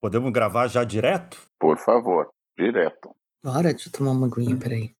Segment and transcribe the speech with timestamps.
[0.00, 1.36] Podemos gravar já direto?
[1.58, 3.10] Por favor, direto.
[3.42, 4.94] Bora, deixa eu tomar uma aguinha, peraí.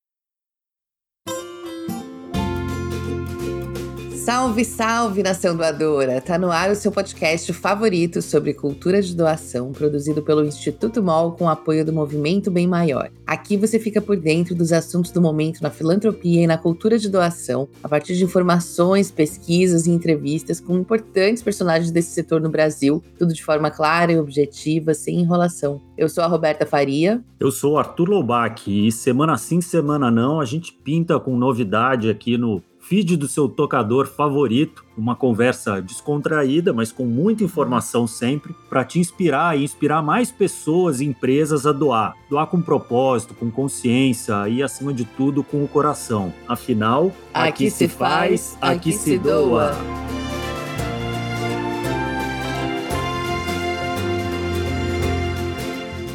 [4.28, 6.20] Salve, salve, nação doadora!
[6.20, 11.32] Tá no ar o seu podcast favorito sobre cultura de doação, produzido pelo Instituto MOL
[11.32, 13.10] com apoio do Movimento Bem Maior.
[13.26, 17.08] Aqui você fica por dentro dos assuntos do momento na filantropia e na cultura de
[17.08, 23.02] doação, a partir de informações, pesquisas e entrevistas com importantes personagens desse setor no Brasil,
[23.18, 25.80] tudo de forma clara e objetiva, sem enrolação.
[25.96, 27.24] Eu sou a Roberta Faria.
[27.40, 32.36] Eu sou Arthur Loubach e semana sim, semana não, a gente pinta com novidade aqui
[32.36, 38.82] no feed do seu tocador favorito, uma conversa descontraída, mas com muita informação sempre, para
[38.82, 42.14] te inspirar e inspirar mais pessoas e empresas a doar.
[42.30, 46.32] Doar com propósito, com consciência e, acima de tudo, com o coração.
[46.48, 49.76] Afinal, aqui, aqui se faz, aqui, aqui se doa.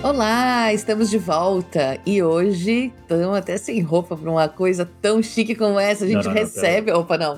[0.03, 5.55] Olá, estamos de volta e hoje estamos até sem roupa para uma coisa tão chique
[5.55, 6.03] como essa.
[6.03, 6.91] A gente não, não, recebe.
[6.91, 7.37] Não, Opa, não.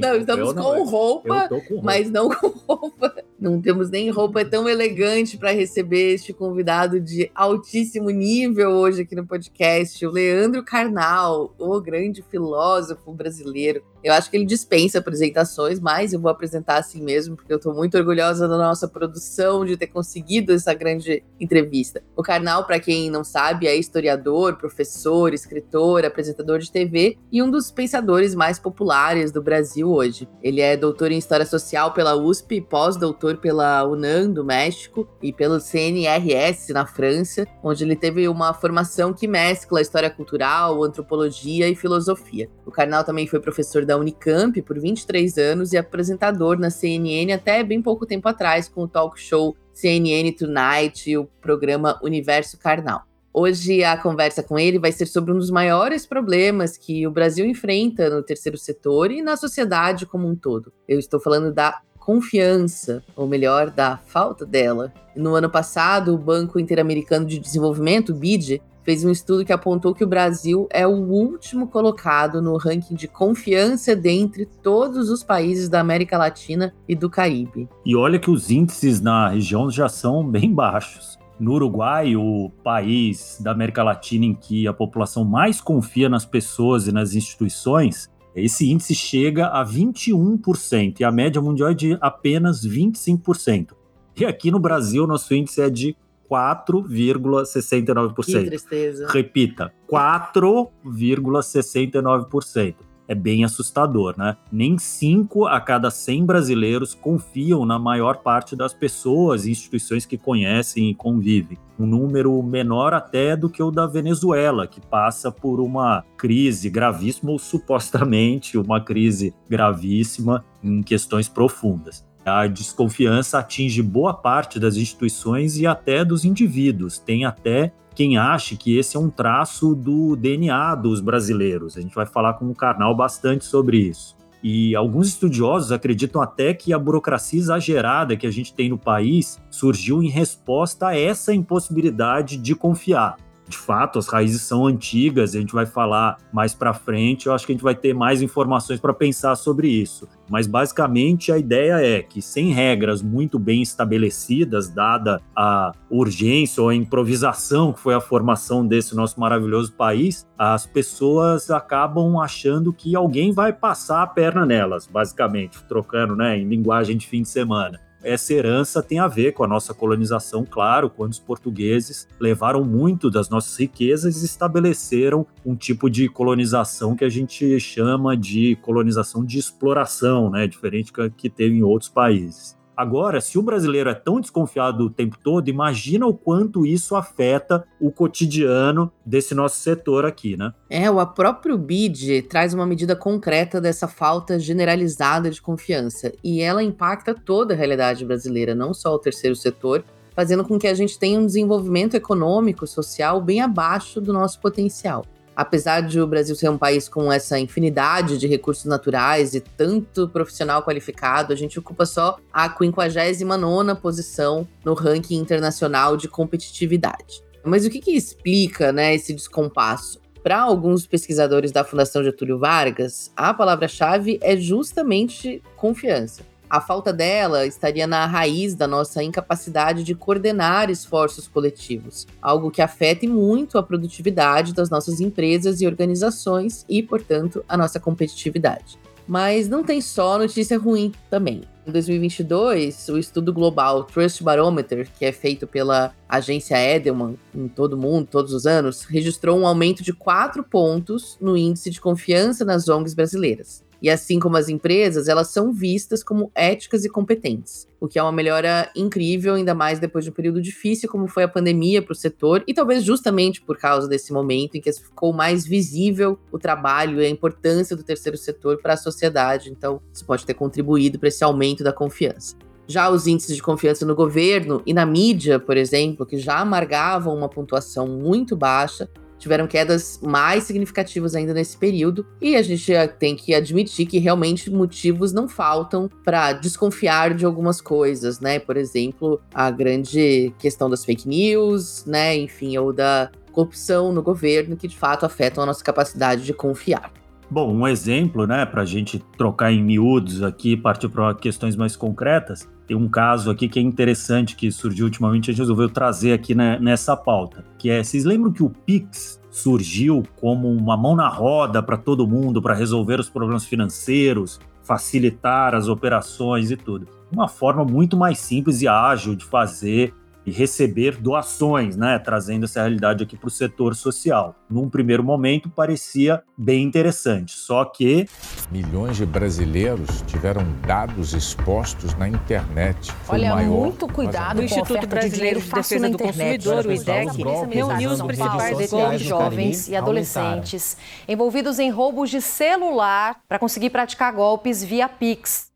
[0.00, 3.14] não, estamos com, não, roupa, com roupa, mas não com roupa.
[3.38, 9.14] Não temos nem roupa tão elegante para receber este convidado de altíssimo nível hoje aqui
[9.14, 15.80] no podcast, o Leandro Carnal, o grande filósofo brasileiro eu acho que ele dispensa apresentações,
[15.80, 19.78] mas eu vou apresentar assim mesmo, porque eu estou muito orgulhosa da nossa produção de
[19.78, 22.02] ter conseguido essa grande entrevista.
[22.14, 27.50] O Karnal, para quem não sabe, é historiador, professor, escritor, apresentador de TV e um
[27.50, 30.28] dos pensadores mais populares do Brasil hoje.
[30.42, 35.60] Ele é doutor em História Social pela USP, pós-doutor pela UNAM do México e pelo
[35.60, 42.48] CNRS na França, onde ele teve uma formação que mescla história cultural, antropologia e filosofia.
[42.64, 47.62] O Karnal também foi professor da Unicamp por 23 anos e apresentador na CNN até
[47.62, 53.02] bem pouco tempo atrás com o talk show CNN Tonight e o programa Universo Carnal.
[53.36, 57.44] Hoje a conversa com ele vai ser sobre um dos maiores problemas que o Brasil
[57.44, 60.72] enfrenta no terceiro setor e na sociedade como um todo.
[60.86, 64.92] Eu estou falando da confiança, ou melhor, da falta dela.
[65.16, 70.04] No ano passado, o Banco Interamericano de Desenvolvimento, BID, fez um estudo que apontou que
[70.04, 75.80] o Brasil é o último colocado no ranking de confiança dentre todos os países da
[75.80, 77.68] América Latina e do Caribe.
[77.86, 81.18] E olha que os índices na região já são bem baixos.
[81.40, 86.86] No Uruguai, o país da América Latina em que a população mais confia nas pessoas
[86.86, 92.66] e nas instituições, esse índice chega a 21% e a média mundial é de apenas
[92.66, 93.72] 25%.
[94.16, 95.96] E aqui no Brasil, nosso índice é de
[96.30, 98.24] 4,69%.
[98.24, 99.06] Que tristeza.
[99.08, 102.74] Repita, 4,69%.
[103.06, 104.36] É bem assustador, né?
[104.50, 110.16] Nem 5 a cada 100 brasileiros confiam na maior parte das pessoas e instituições que
[110.16, 111.58] conhecem e convivem.
[111.78, 117.32] Um número menor até do que o da Venezuela, que passa por uma crise gravíssima,
[117.32, 122.06] ou supostamente uma crise gravíssima em questões profundas.
[122.24, 126.98] A desconfiança atinge boa parte das instituições e até dos indivíduos.
[126.98, 131.76] Tem até quem acha que esse é um traço do DNA dos brasileiros.
[131.76, 134.16] A gente vai falar com o Karnal bastante sobre isso.
[134.42, 139.40] E alguns estudiosos acreditam até que a burocracia exagerada que a gente tem no país
[139.50, 143.16] surgiu em resposta a essa impossibilidade de confiar
[143.48, 147.44] de fato, as raízes são antigas, a gente vai falar mais para frente, eu acho
[147.44, 150.08] que a gente vai ter mais informações para pensar sobre isso.
[150.30, 156.70] Mas basicamente a ideia é que sem regras muito bem estabelecidas, dada a urgência ou
[156.70, 162.96] a improvisação que foi a formação desse nosso maravilhoso país, as pessoas acabam achando que
[162.96, 167.80] alguém vai passar a perna nelas, basicamente, trocando, né, em linguagem de fim de semana
[168.04, 173.10] essa herança tem a ver com a nossa colonização, claro, quando os portugueses levaram muito
[173.10, 179.24] das nossas riquezas e estabeleceram um tipo de colonização que a gente chama de colonização
[179.24, 182.56] de exploração, né, diferente que teve em outros países.
[182.76, 187.64] Agora, se o brasileiro é tão desconfiado o tempo todo, imagina o quanto isso afeta
[187.80, 190.52] o cotidiano desse nosso setor aqui, né?
[190.68, 196.62] É, o próprio BID traz uma medida concreta dessa falta generalizada de confiança e ela
[196.62, 199.84] impacta toda a realidade brasileira, não só o terceiro setor,
[200.14, 205.04] fazendo com que a gente tenha um desenvolvimento econômico, social bem abaixo do nosso potencial
[205.36, 210.08] apesar de o Brasil ser um país com essa infinidade de recursos naturais e tanto
[210.08, 217.22] profissional qualificado, a gente ocupa só a 59 posição no ranking internacional de competitividade.
[217.44, 220.00] Mas o que, que explica né, esse descompasso?
[220.22, 226.22] Para alguns pesquisadores da Fundação Getúlio Vargas, a palavra-chave é justamente confiança.
[226.54, 232.62] A falta dela estaria na raiz da nossa incapacidade de coordenar esforços coletivos, algo que
[232.62, 238.78] afeta muito a produtividade das nossas empresas e organizações e, portanto, a nossa competitividade.
[239.04, 241.42] Mas não tem só notícia ruim também.
[241.66, 247.72] Em 2022, o estudo global Trust Barometer, que é feito pela agência Edelman em todo
[247.72, 252.44] o mundo, todos os anos, registrou um aumento de 4 pontos no índice de confiança
[252.44, 253.64] nas ONGs brasileiras.
[253.80, 258.02] E assim como as empresas, elas são vistas como éticas e competentes, o que é
[258.02, 261.92] uma melhora incrível, ainda mais depois de um período difícil como foi a pandemia para
[261.92, 266.38] o setor, e talvez justamente por causa desse momento em que ficou mais visível o
[266.38, 269.50] trabalho e a importância do terceiro setor para a sociedade.
[269.50, 272.36] Então, isso pode ter contribuído para esse aumento da confiança.
[272.66, 277.14] Já os índices de confiança no governo e na mídia, por exemplo, que já amargavam
[277.14, 278.88] uma pontuação muito baixa,
[279.24, 284.50] tiveram quedas mais significativas ainda nesse período, e a gente tem que admitir que realmente
[284.50, 288.38] motivos não faltam para desconfiar de algumas coisas, né?
[288.38, 292.14] Por exemplo, a grande questão das fake news, né?
[292.14, 296.92] Enfim, ou da corrupção no governo, que de fato afetam a nossa capacidade de confiar.
[297.30, 301.56] Bom, um exemplo, né, para a gente trocar em miúdos aqui e partir para questões
[301.56, 305.68] mais concretas, tem um caso aqui que é interessante, que surgiu ultimamente, a gente resolveu
[305.68, 310.76] trazer aqui né, nessa pauta, que é, vocês lembram que o Pix surgiu como uma
[310.76, 316.56] mão na roda para todo mundo, para resolver os problemas financeiros, facilitar as operações e
[316.56, 316.86] tudo.
[317.12, 319.92] Uma forma muito mais simples e ágil de fazer
[320.26, 324.34] e receber doações, né, trazendo essa realidade aqui para o setor social.
[324.48, 328.08] Num primeiro momento parecia bem interessante, só que
[328.50, 332.92] milhões de brasileiros tiveram dados expostos na internet.
[333.04, 337.22] Foi Olha, maior, muito cuidado com o Instituto Brasileiro de Defesa do Consumidor, o IDEC,
[337.50, 340.76] reuniu os principais jovens e adolescentes
[341.08, 345.53] envolvidos em roubos de celular para conseguir praticar golpes via Pix.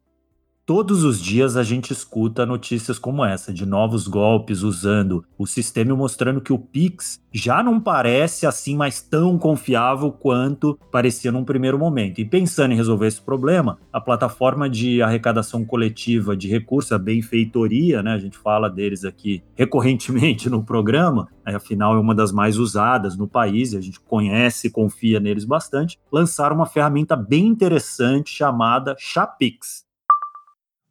[0.69, 5.93] Todos os dias a gente escuta notícias como essa, de novos golpes usando o sistema
[5.93, 11.43] e mostrando que o Pix já não parece assim mais tão confiável quanto parecia num
[11.43, 12.20] primeiro momento.
[12.20, 18.03] E pensando em resolver esse problema, a plataforma de arrecadação coletiva de recursos, a Benfeitoria,
[18.03, 23.17] né, a gente fala deles aqui recorrentemente no programa, afinal é uma das mais usadas
[23.17, 28.94] no país, a gente conhece e confia neles bastante, lançaram uma ferramenta bem interessante chamada
[28.99, 29.88] Chapix.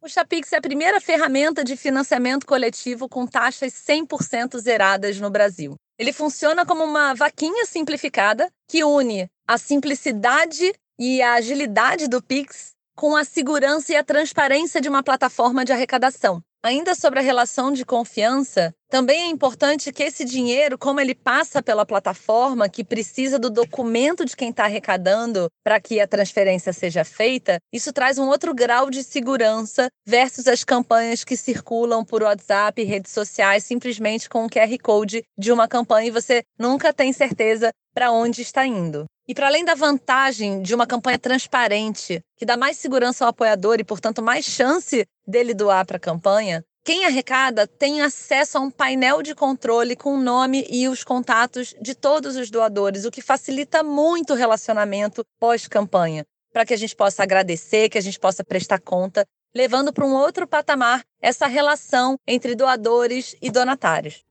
[0.00, 5.74] O Chapix é a primeira ferramenta de financiamento coletivo com taxas 100% zeradas no Brasil.
[5.98, 12.74] Ele funciona como uma vaquinha simplificada que une a simplicidade e a agilidade do Pix
[12.94, 16.40] com a segurança e a transparência de uma plataforma de arrecadação.
[16.62, 21.62] Ainda sobre a relação de confiança, também é importante que esse dinheiro, como ele passa
[21.62, 27.04] pela plataforma, que precisa do documento de quem está arrecadando para que a transferência seja
[27.04, 32.82] feita, isso traz um outro grau de segurança versus as campanhas que circulam por WhatsApp
[32.82, 37.70] redes sociais simplesmente com o QR Code de uma campanha e você nunca tem certeza
[37.98, 39.06] para onde está indo.
[39.26, 43.80] E para além da vantagem de uma campanha transparente, que dá mais segurança ao apoiador
[43.80, 48.70] e, portanto, mais chance dele doar para a campanha, quem arrecada tem acesso a um
[48.70, 53.20] painel de controle com o nome e os contatos de todos os doadores, o que
[53.20, 58.44] facilita muito o relacionamento pós-campanha, para que a gente possa agradecer, que a gente possa
[58.44, 64.22] prestar conta, levando para um outro patamar essa relação entre doadores e donatários.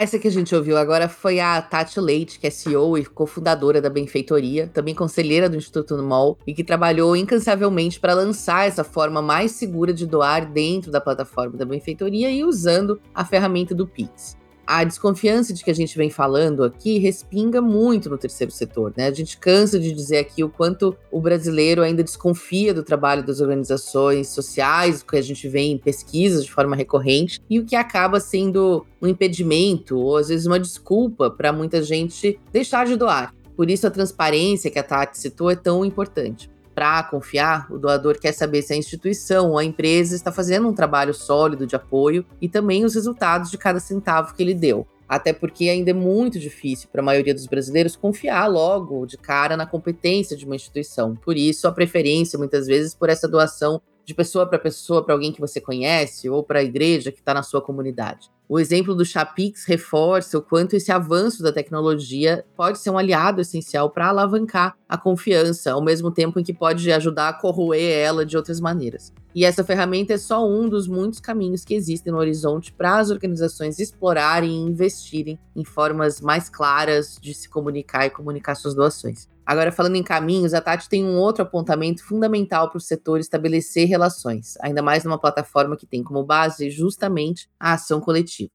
[0.00, 3.80] Essa que a gente ouviu agora foi a Tati Leite, que é CEO e cofundadora
[3.82, 9.20] da Benfeitoria, também conselheira do Instituto MOL e que trabalhou incansavelmente para lançar essa forma
[9.20, 14.38] mais segura de doar dentro da plataforma da Benfeitoria e usando a ferramenta do Pix
[14.70, 19.06] a desconfiança de que a gente vem falando aqui respinga muito no terceiro setor, né?
[19.06, 23.40] A gente cansa de dizer aqui o quanto o brasileiro ainda desconfia do trabalho das
[23.40, 28.20] organizações sociais, que a gente vê em pesquisas de forma recorrente, e o que acaba
[28.20, 33.34] sendo um impedimento ou às vezes uma desculpa para muita gente deixar de doar.
[33.56, 38.20] Por isso a transparência que a Tati citou é tão importante para confiar, o doador
[38.20, 42.24] quer saber se a instituição ou a empresa está fazendo um trabalho sólido de apoio
[42.40, 44.86] e também os resultados de cada centavo que ele deu.
[45.08, 49.56] Até porque ainda é muito difícil para a maioria dos brasileiros confiar logo de cara
[49.56, 51.16] na competência de uma instituição.
[51.16, 55.30] Por isso, a preferência, muitas vezes, por essa doação de pessoa para pessoa, para alguém
[55.30, 58.30] que você conhece ou para a igreja que está na sua comunidade.
[58.48, 63.42] O exemplo do Chapix reforça o quanto esse avanço da tecnologia pode ser um aliado
[63.42, 68.24] essencial para alavancar a confiança, ao mesmo tempo em que pode ajudar a corroer ela
[68.24, 69.12] de outras maneiras.
[69.34, 73.10] E essa ferramenta é só um dos muitos caminhos que existem no horizonte para as
[73.10, 79.28] organizações explorarem e investirem em formas mais claras de se comunicar e comunicar suas doações.
[79.48, 83.88] Agora, falando em caminhos, a Tati tem um outro apontamento fundamental para o setor estabelecer
[83.88, 88.50] relações, ainda mais numa plataforma que tem como base justamente a ação coletiva.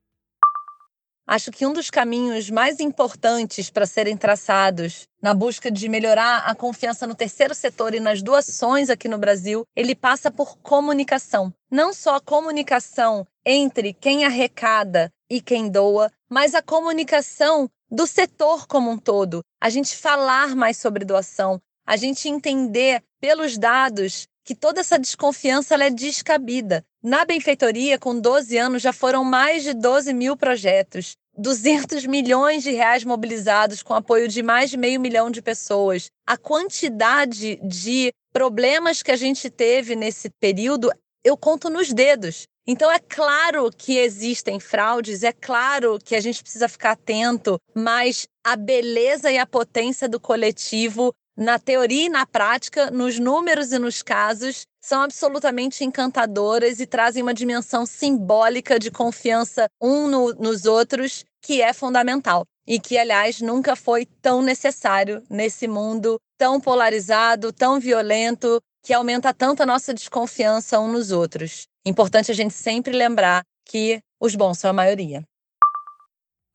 [1.26, 6.54] Acho que um dos caminhos mais importantes para serem traçados na busca de melhorar a
[6.54, 11.52] confiança no terceiro setor e nas doações aqui no Brasil, ele passa por comunicação.
[11.72, 18.66] Não só a comunicação entre quem arrecada e quem doa, mas a comunicação do setor
[18.66, 19.42] como um todo.
[19.62, 25.76] A gente falar mais sobre doação, a gente entender pelos dados que toda essa desconfiança
[25.76, 26.84] é descabida.
[27.04, 32.72] Na benfeitoria, com 12 anos, já foram mais de 12 mil projetos, 200 milhões de
[32.72, 36.08] reais mobilizados com apoio de mais de meio milhão de pessoas.
[36.26, 40.92] A quantidade de problemas que a gente teve nesse período,
[41.24, 42.48] eu conto nos dedos.
[42.66, 48.26] Então é claro que existem fraudes, é claro que a gente precisa ficar atento, mas
[48.44, 53.80] a beleza e a potência do coletivo na teoria e na prática, nos números e
[53.80, 60.66] nos casos, são absolutamente encantadoras e trazem uma dimensão simbólica de confiança um no, nos
[60.66, 62.46] outros que é fundamental.
[62.66, 69.34] E que, aliás, nunca foi tão necessário nesse mundo tão polarizado, tão violento, que aumenta
[69.34, 71.68] tanto a nossa desconfiança um nos outros.
[71.86, 75.22] Importante a gente sempre lembrar que os bons são a maioria.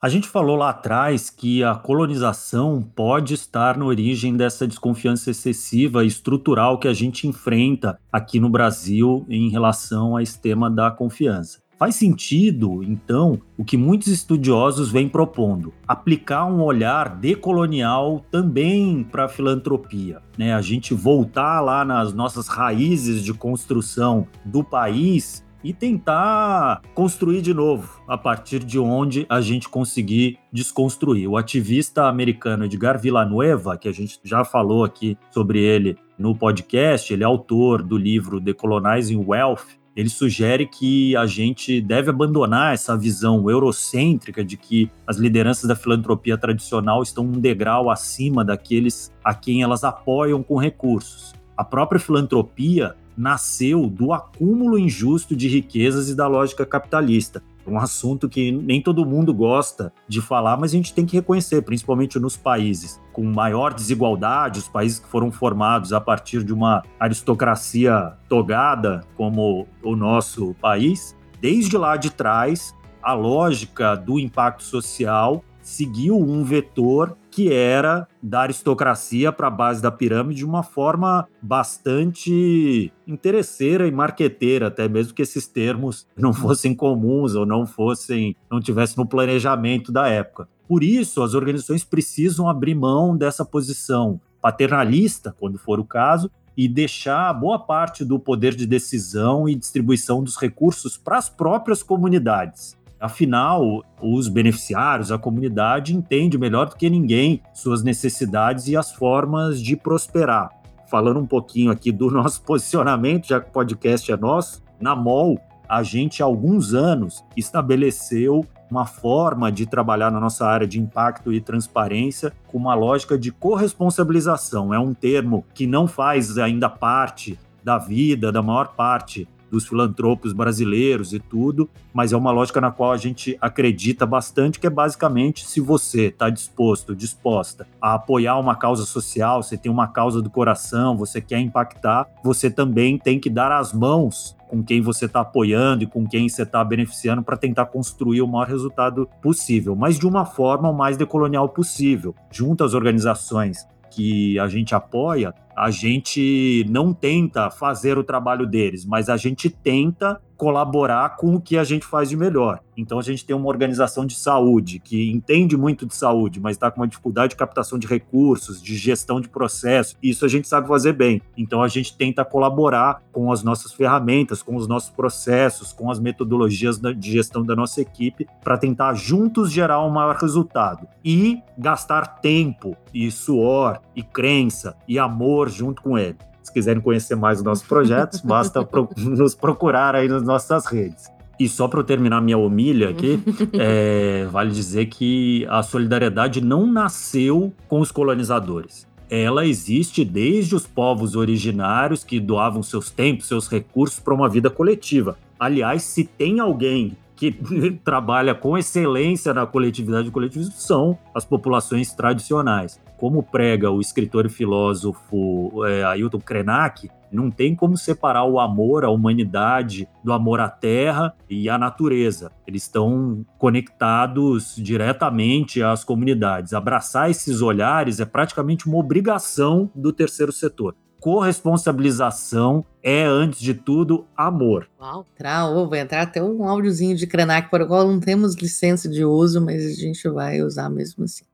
[0.00, 6.04] A gente falou lá atrás que a colonização pode estar na origem dessa desconfiança excessiva
[6.04, 10.90] e estrutural que a gente enfrenta aqui no Brasil em relação a esse tema da
[10.90, 11.60] confiança.
[11.78, 19.26] Faz sentido, então, o que muitos estudiosos vêm propondo: aplicar um olhar decolonial também para
[19.26, 20.20] a filantropia.
[20.36, 20.52] Né?
[20.52, 27.52] A gente voltar lá nas nossas raízes de construção do país e tentar construir de
[27.52, 31.28] novo a partir de onde a gente conseguir desconstruir.
[31.28, 37.12] O ativista americano Edgar Villanueva, que a gente já falou aqui sobre ele no podcast,
[37.12, 39.78] ele é autor do livro Decolonizing Wealth.
[39.98, 45.74] Ele sugere que a gente deve abandonar essa visão eurocêntrica de que as lideranças da
[45.74, 51.32] filantropia tradicional estão um degrau acima daqueles a quem elas apoiam com recursos.
[51.56, 57.42] A própria filantropia nasceu do acúmulo injusto de riquezas e da lógica capitalista.
[57.68, 61.62] Um assunto que nem todo mundo gosta de falar, mas a gente tem que reconhecer,
[61.62, 66.84] principalmente nos países com maior desigualdade, os países que foram formados a partir de uma
[67.00, 71.16] aristocracia togada, como o nosso país.
[71.40, 78.40] Desde lá de trás, a lógica do impacto social seguiu um vetor que era da
[78.40, 85.14] aristocracia para a base da pirâmide de uma forma bastante interesseira e marqueteira, até mesmo
[85.14, 90.48] que esses termos não fossem comuns ou não fossem, não tivessem no planejamento da época.
[90.66, 96.66] Por isso, as organizações precisam abrir mão dessa posição paternalista, quando for o caso, e
[96.66, 102.76] deixar boa parte do poder de decisão e distribuição dos recursos para as próprias comunidades.
[103.00, 109.62] Afinal, os beneficiários, a comunidade entende melhor do que ninguém suas necessidades e as formas
[109.62, 110.50] de prosperar.
[110.90, 115.38] Falando um pouquinho aqui do nosso posicionamento, já que o podcast é nosso, na MOL,
[115.68, 121.32] a gente há alguns anos estabeleceu uma forma de trabalhar na nossa área de impacto
[121.32, 124.72] e transparência com uma lógica de corresponsabilização.
[124.74, 130.32] É um termo que não faz ainda parte da vida da maior parte dos filantropos
[130.32, 134.70] brasileiros e tudo, mas é uma lógica na qual a gente acredita bastante, que é
[134.70, 140.20] basicamente se você está disposto, disposta a apoiar uma causa social, você tem uma causa
[140.22, 145.04] do coração, você quer impactar, você também tem que dar as mãos com quem você
[145.04, 149.76] está apoiando e com quem você está beneficiando para tentar construir o maior resultado possível,
[149.76, 155.34] mas de uma forma o mais decolonial possível, junto às organizações que a gente apoia,
[155.56, 161.40] a gente não tenta fazer o trabalho deles, mas a gente tenta colaborar com o
[161.40, 162.60] que a gente faz de melhor.
[162.76, 166.70] Então a gente tem uma organização de saúde que entende muito de saúde, mas está
[166.70, 169.96] com uma dificuldade de captação de recursos, de gestão de processo.
[170.00, 171.20] Isso a gente sabe fazer bem.
[171.36, 175.98] Então a gente tenta colaborar com as nossas ferramentas, com os nossos processos, com as
[175.98, 182.20] metodologias de gestão da nossa equipe para tentar juntos gerar um maior resultado e gastar
[182.20, 186.16] tempo e suor e crença e amor junto com ele.
[186.48, 191.04] Se quiserem conhecer mais os nossos projetos, basta pro nos procurar aí nas nossas redes.
[191.38, 196.66] E só para eu terminar minha homilha aqui, é, vale dizer que a solidariedade não
[196.66, 198.88] nasceu com os colonizadores.
[199.10, 204.48] Ela existe desde os povos originários que doavam seus tempos, seus recursos para uma vida
[204.48, 205.18] coletiva.
[205.38, 207.32] Aliás, se tem alguém que
[207.84, 212.80] trabalha com excelência na coletividade e coletivismo são as populações tradicionais.
[212.96, 218.84] Como prega o escritor e filósofo é, Ailton Krenak, não tem como separar o amor
[218.84, 222.30] à humanidade do amor à terra e à natureza.
[222.46, 226.52] Eles estão conectados diretamente às comunidades.
[226.52, 234.06] Abraçar esses olhares é praticamente uma obrigação do terceiro setor corresponsabilização é, antes de tudo,
[234.16, 234.68] amor.
[234.80, 238.88] Uau, trau, vai entrar até um áudiozinho de Krenak para o qual não temos licença
[238.88, 241.24] de uso, mas a gente vai usar mesmo assim.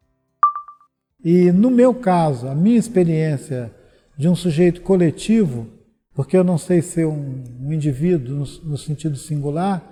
[1.25, 3.73] E no meu caso, a minha experiência
[4.16, 5.66] de um sujeito coletivo,
[6.14, 9.83] porque eu não sei ser um, um indivíduo no, no sentido singular,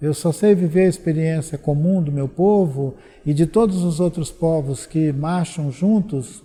[0.00, 4.30] eu só sei viver a experiência comum do meu povo e de todos os outros
[4.30, 6.42] povos que marcham juntos,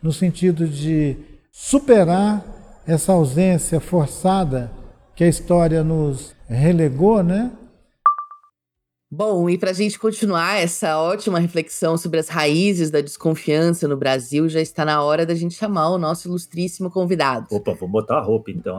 [0.00, 1.16] no sentido de
[1.52, 2.42] superar
[2.86, 4.72] essa ausência forçada
[5.14, 7.52] que a história nos relegou, né?
[9.14, 13.94] Bom, e para a gente continuar essa ótima reflexão sobre as raízes da desconfiança no
[13.94, 17.46] Brasil, já está na hora da gente chamar o nosso ilustríssimo convidado.
[17.50, 18.78] Opa, vou botar a roupa então.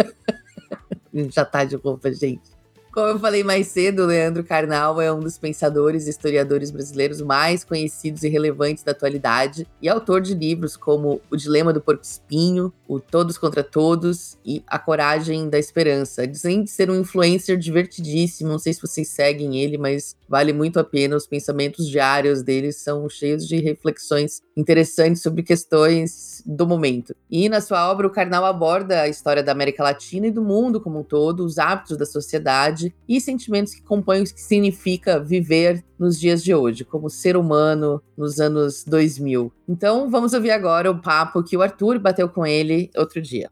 [1.30, 2.55] já tá de roupa, gente.
[2.96, 7.62] Como eu falei mais cedo, Leandro Carnal é um dos pensadores e historiadores brasileiros mais
[7.62, 12.72] conhecidos e relevantes da atualidade e autor de livros como O Dilema do Porco Espinho,
[12.88, 16.26] O Todos contra Todos e A Coragem da Esperança.
[16.26, 20.78] Dizem de ser um influencer divertidíssimo, não sei se vocês seguem ele, mas vale muito
[20.78, 21.16] a pena.
[21.16, 27.14] Os pensamentos diários dele são cheios de reflexões interessantes sobre questões do momento.
[27.30, 30.80] E na sua obra, o Karnal aborda a história da América Latina e do mundo
[30.80, 35.84] como um todo, os hábitos da sociedade e sentimentos que compõem o que significa viver
[35.98, 39.52] nos dias de hoje, como ser humano nos anos 2000.
[39.68, 43.50] Então, vamos ouvir agora o papo que o Arthur bateu com ele outro dia.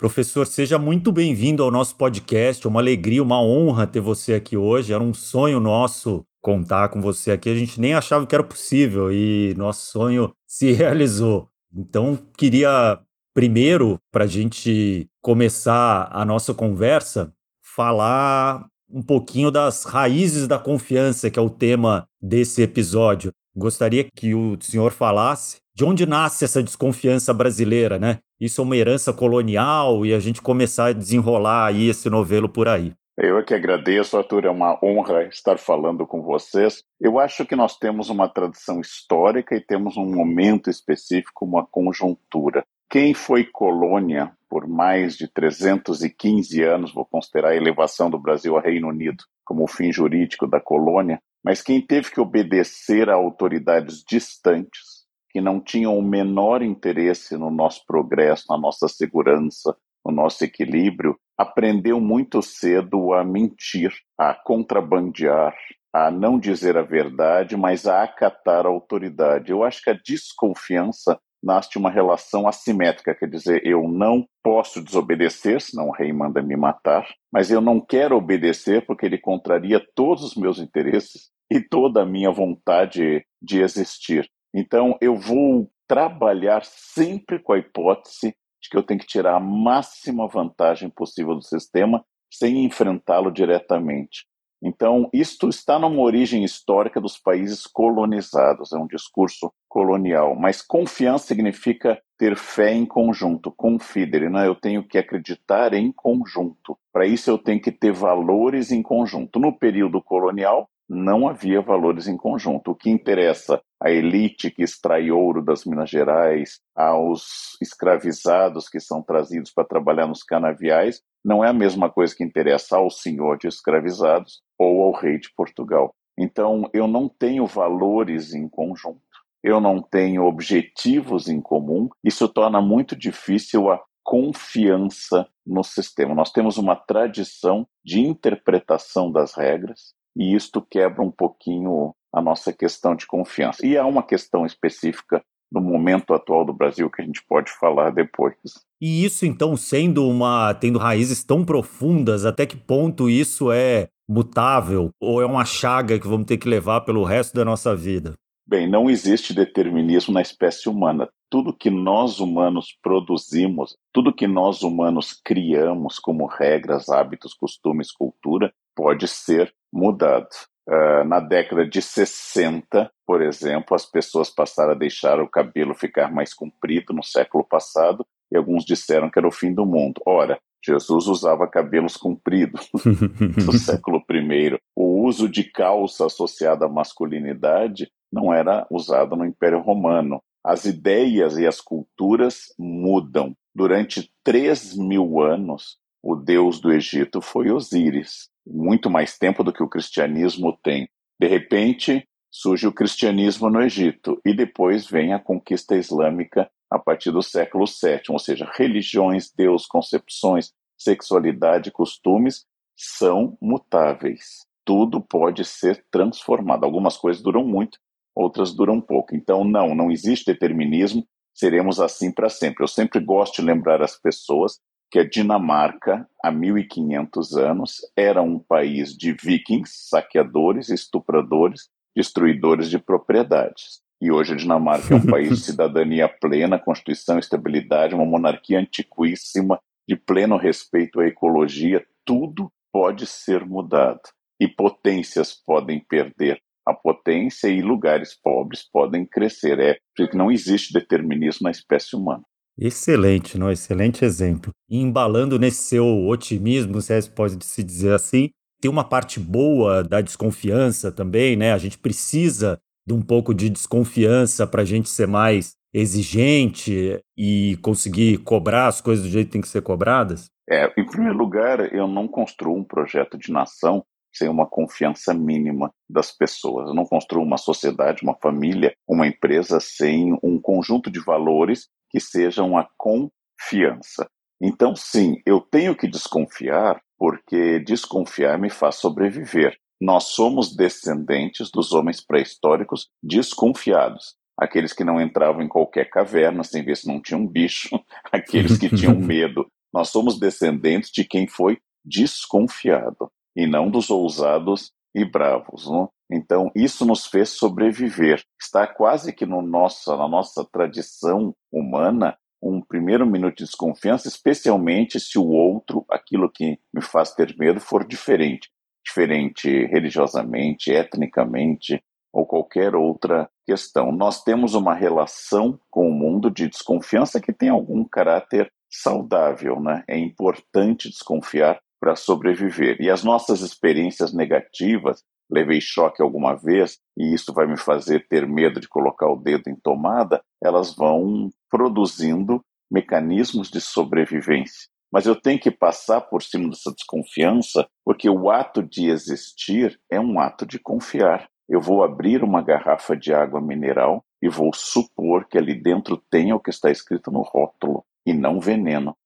[0.00, 2.66] Professor, seja muito bem-vindo ao nosso podcast.
[2.66, 4.94] É uma alegria, uma honra ter você aqui hoje.
[4.94, 7.50] Era um sonho nosso contar com você aqui.
[7.50, 11.50] A gente nem achava que era possível e nosso sonho se realizou.
[11.70, 12.98] Então, queria
[13.34, 17.30] primeiro, para a gente começar a nossa conversa,
[17.62, 23.32] falar um pouquinho das raízes da confiança, que é o tema desse episódio.
[23.56, 28.18] Gostaria que o senhor falasse de onde nasce essa desconfiança brasileira, né?
[28.40, 32.68] Isso é uma herança colonial e a gente começar a desenrolar aí esse novelo por
[32.68, 32.92] aí.
[33.18, 36.82] Eu é que agradeço, Arthur, é uma honra estar falando com vocês.
[36.98, 42.64] Eu acho que nós temos uma tradição histórica e temos um momento específico, uma conjuntura.
[42.88, 48.62] Quem foi colônia por mais de 315 anos, vou considerar a elevação do Brasil ao
[48.62, 54.02] Reino Unido como o fim jurídico da colônia, mas quem teve que obedecer a autoridades
[54.06, 55.00] distantes,
[55.30, 61.16] que não tinham o menor interesse no nosso progresso, na nossa segurança, no nosso equilíbrio,
[61.38, 65.54] aprendeu muito cedo a mentir, a contrabandear,
[65.92, 69.50] a não dizer a verdade, mas a acatar a autoridade.
[69.50, 75.60] Eu acho que a desconfiança nasce uma relação assimétrica, quer dizer, eu não posso desobedecer,
[75.60, 80.22] senão o rei manda me matar, mas eu não quero obedecer porque ele contraria todos
[80.22, 84.30] os meus interesses e toda a minha vontade de existir.
[84.54, 89.40] Então eu vou trabalhar sempre com a hipótese de que eu tenho que tirar a
[89.40, 94.26] máxima vantagem possível do sistema sem enfrentá-lo diretamente.
[94.62, 100.34] Então, isto está numa origem histórica dos países colonizados, é um discurso colonial.
[100.34, 104.46] Mas confiança significa ter fé em conjunto, confidere, né?
[104.46, 106.76] eu tenho que acreditar em conjunto.
[106.92, 109.38] Para isso, eu tenho que ter valores em conjunto.
[109.38, 112.72] No período colonial, não havia valores em conjunto.
[112.72, 119.00] O que interessa à elite que extrai ouro das Minas Gerais, aos escravizados que são
[119.00, 123.46] trazidos para trabalhar nos canaviais, não é a mesma coisa que interessa ao senhor de
[123.46, 125.94] escravizados ou ao rei de Portugal.
[126.18, 129.00] Então, eu não tenho valores em conjunto,
[129.42, 136.14] eu não tenho objetivos em comum, isso torna muito difícil a confiança no sistema.
[136.14, 142.52] Nós temos uma tradição de interpretação das regras, e isto quebra um pouquinho a nossa
[142.52, 143.64] questão de confiança.
[143.64, 145.22] E há uma questão específica
[145.52, 148.36] no momento atual do Brasil que a gente pode falar depois.
[148.80, 154.90] E isso então sendo uma tendo raízes tão profundas, até que ponto isso é mutável
[155.00, 158.14] ou é uma chaga que vamos ter que levar pelo resto da nossa vida?
[158.50, 161.08] Bem, não existe determinismo na espécie humana.
[161.30, 168.52] Tudo que nós humanos produzimos, tudo que nós humanos criamos como regras, hábitos, costumes, cultura,
[168.74, 170.26] pode ser mudado.
[170.68, 176.12] Uh, na década de 60, por exemplo, as pessoas passaram a deixar o cabelo ficar
[176.12, 180.02] mais comprido no século passado e alguns disseram que era o fim do mundo.
[180.04, 182.68] Ora, Jesus usava cabelos compridos
[183.46, 184.58] no século I.
[184.74, 190.22] O uso de calça associada à masculinidade não era usado no Império Romano.
[190.44, 193.34] As ideias e as culturas mudam.
[193.54, 199.62] Durante três mil anos, o deus do Egito foi Osíris, muito mais tempo do que
[199.62, 200.88] o cristianismo tem.
[201.20, 207.10] De repente, surge o cristianismo no Egito e depois vem a conquista islâmica a partir
[207.10, 212.46] do século VII, ou seja, religiões, Deus, concepções, sexualidade, costumes
[212.76, 214.46] são mutáveis.
[214.64, 216.64] Tudo pode ser transformado.
[216.64, 217.78] Algumas coisas duram muito,
[218.20, 219.14] outras duram pouco.
[219.14, 222.62] Então, não, não existe determinismo, seremos assim para sempre.
[222.62, 224.58] Eu sempre gosto de lembrar as pessoas
[224.90, 232.78] que a Dinamarca, há 1500 anos, era um país de vikings, saqueadores, estupradores, destruidores de
[232.78, 233.80] propriedades.
[234.02, 239.60] E hoje a Dinamarca é um país de cidadania plena, constituição, estabilidade, uma monarquia antiquíssima,
[239.88, 241.84] de pleno respeito à ecologia.
[242.04, 244.00] Tudo pode ser mudado.
[244.40, 249.58] E potências podem perder a potência e lugares pobres podem crescer.
[249.58, 252.22] É porque não existe determinismo na espécie humana.
[252.58, 253.50] Excelente, não?
[253.50, 254.52] Excelente exemplo.
[254.68, 258.30] E embalando nesse seu otimismo, se pode se dizer assim,
[258.60, 261.52] tem uma parte boa da desconfiança também, né?
[261.52, 267.56] A gente precisa de um pouco de desconfiança para a gente ser mais exigente e
[267.62, 270.28] conseguir cobrar as coisas do jeito que tem que ser cobradas?
[270.48, 275.72] É, em primeiro lugar, eu não construo um projeto de nação sem uma confiança mínima
[275.88, 276.68] das pessoas.
[276.68, 282.00] Eu não construo uma sociedade, uma família, uma empresa sem um conjunto de valores que
[282.00, 284.08] sejam a confiança.
[284.40, 289.56] Então, sim, eu tenho que desconfiar, porque desconfiar me faz sobreviver.
[289.80, 294.14] Nós somos descendentes dos homens pré-históricos desconfiados.
[294.38, 297.68] Aqueles que não entravam em qualquer caverna sem ver se não tinha um bicho,
[298.10, 299.46] aqueles que tinham medo.
[299.72, 305.66] Nós somos descendentes de quem foi desconfiado e não dos ousados e bravos.
[305.68, 305.90] Não?
[306.10, 308.22] Então, isso nos fez sobreviver.
[308.40, 315.18] Está quase que no na nossa tradição humana um primeiro minuto de desconfiança, especialmente se
[315.18, 318.48] o outro, aquilo que me faz ter medo, for diferente.
[318.84, 323.92] Diferente religiosamente, etnicamente ou qualquer outra questão.
[323.92, 329.84] Nós temos uma relação com o mundo de desconfiança que tem algum caráter saudável, né?
[329.86, 332.76] É importante desconfiar para sobreviver.
[332.80, 338.26] E as nossas experiências negativas, levei choque alguma vez e isso vai me fazer ter
[338.26, 344.68] medo de colocar o dedo em tomada, elas vão produzindo mecanismos de sobrevivência.
[344.92, 350.00] Mas eu tenho que passar por cima dessa desconfiança, porque o ato de existir é
[350.00, 351.28] um ato de confiar.
[351.48, 356.32] Eu vou abrir uma garrafa de água mineral e vou supor que ali dentro tem
[356.32, 358.96] o que está escrito no rótulo e não veneno.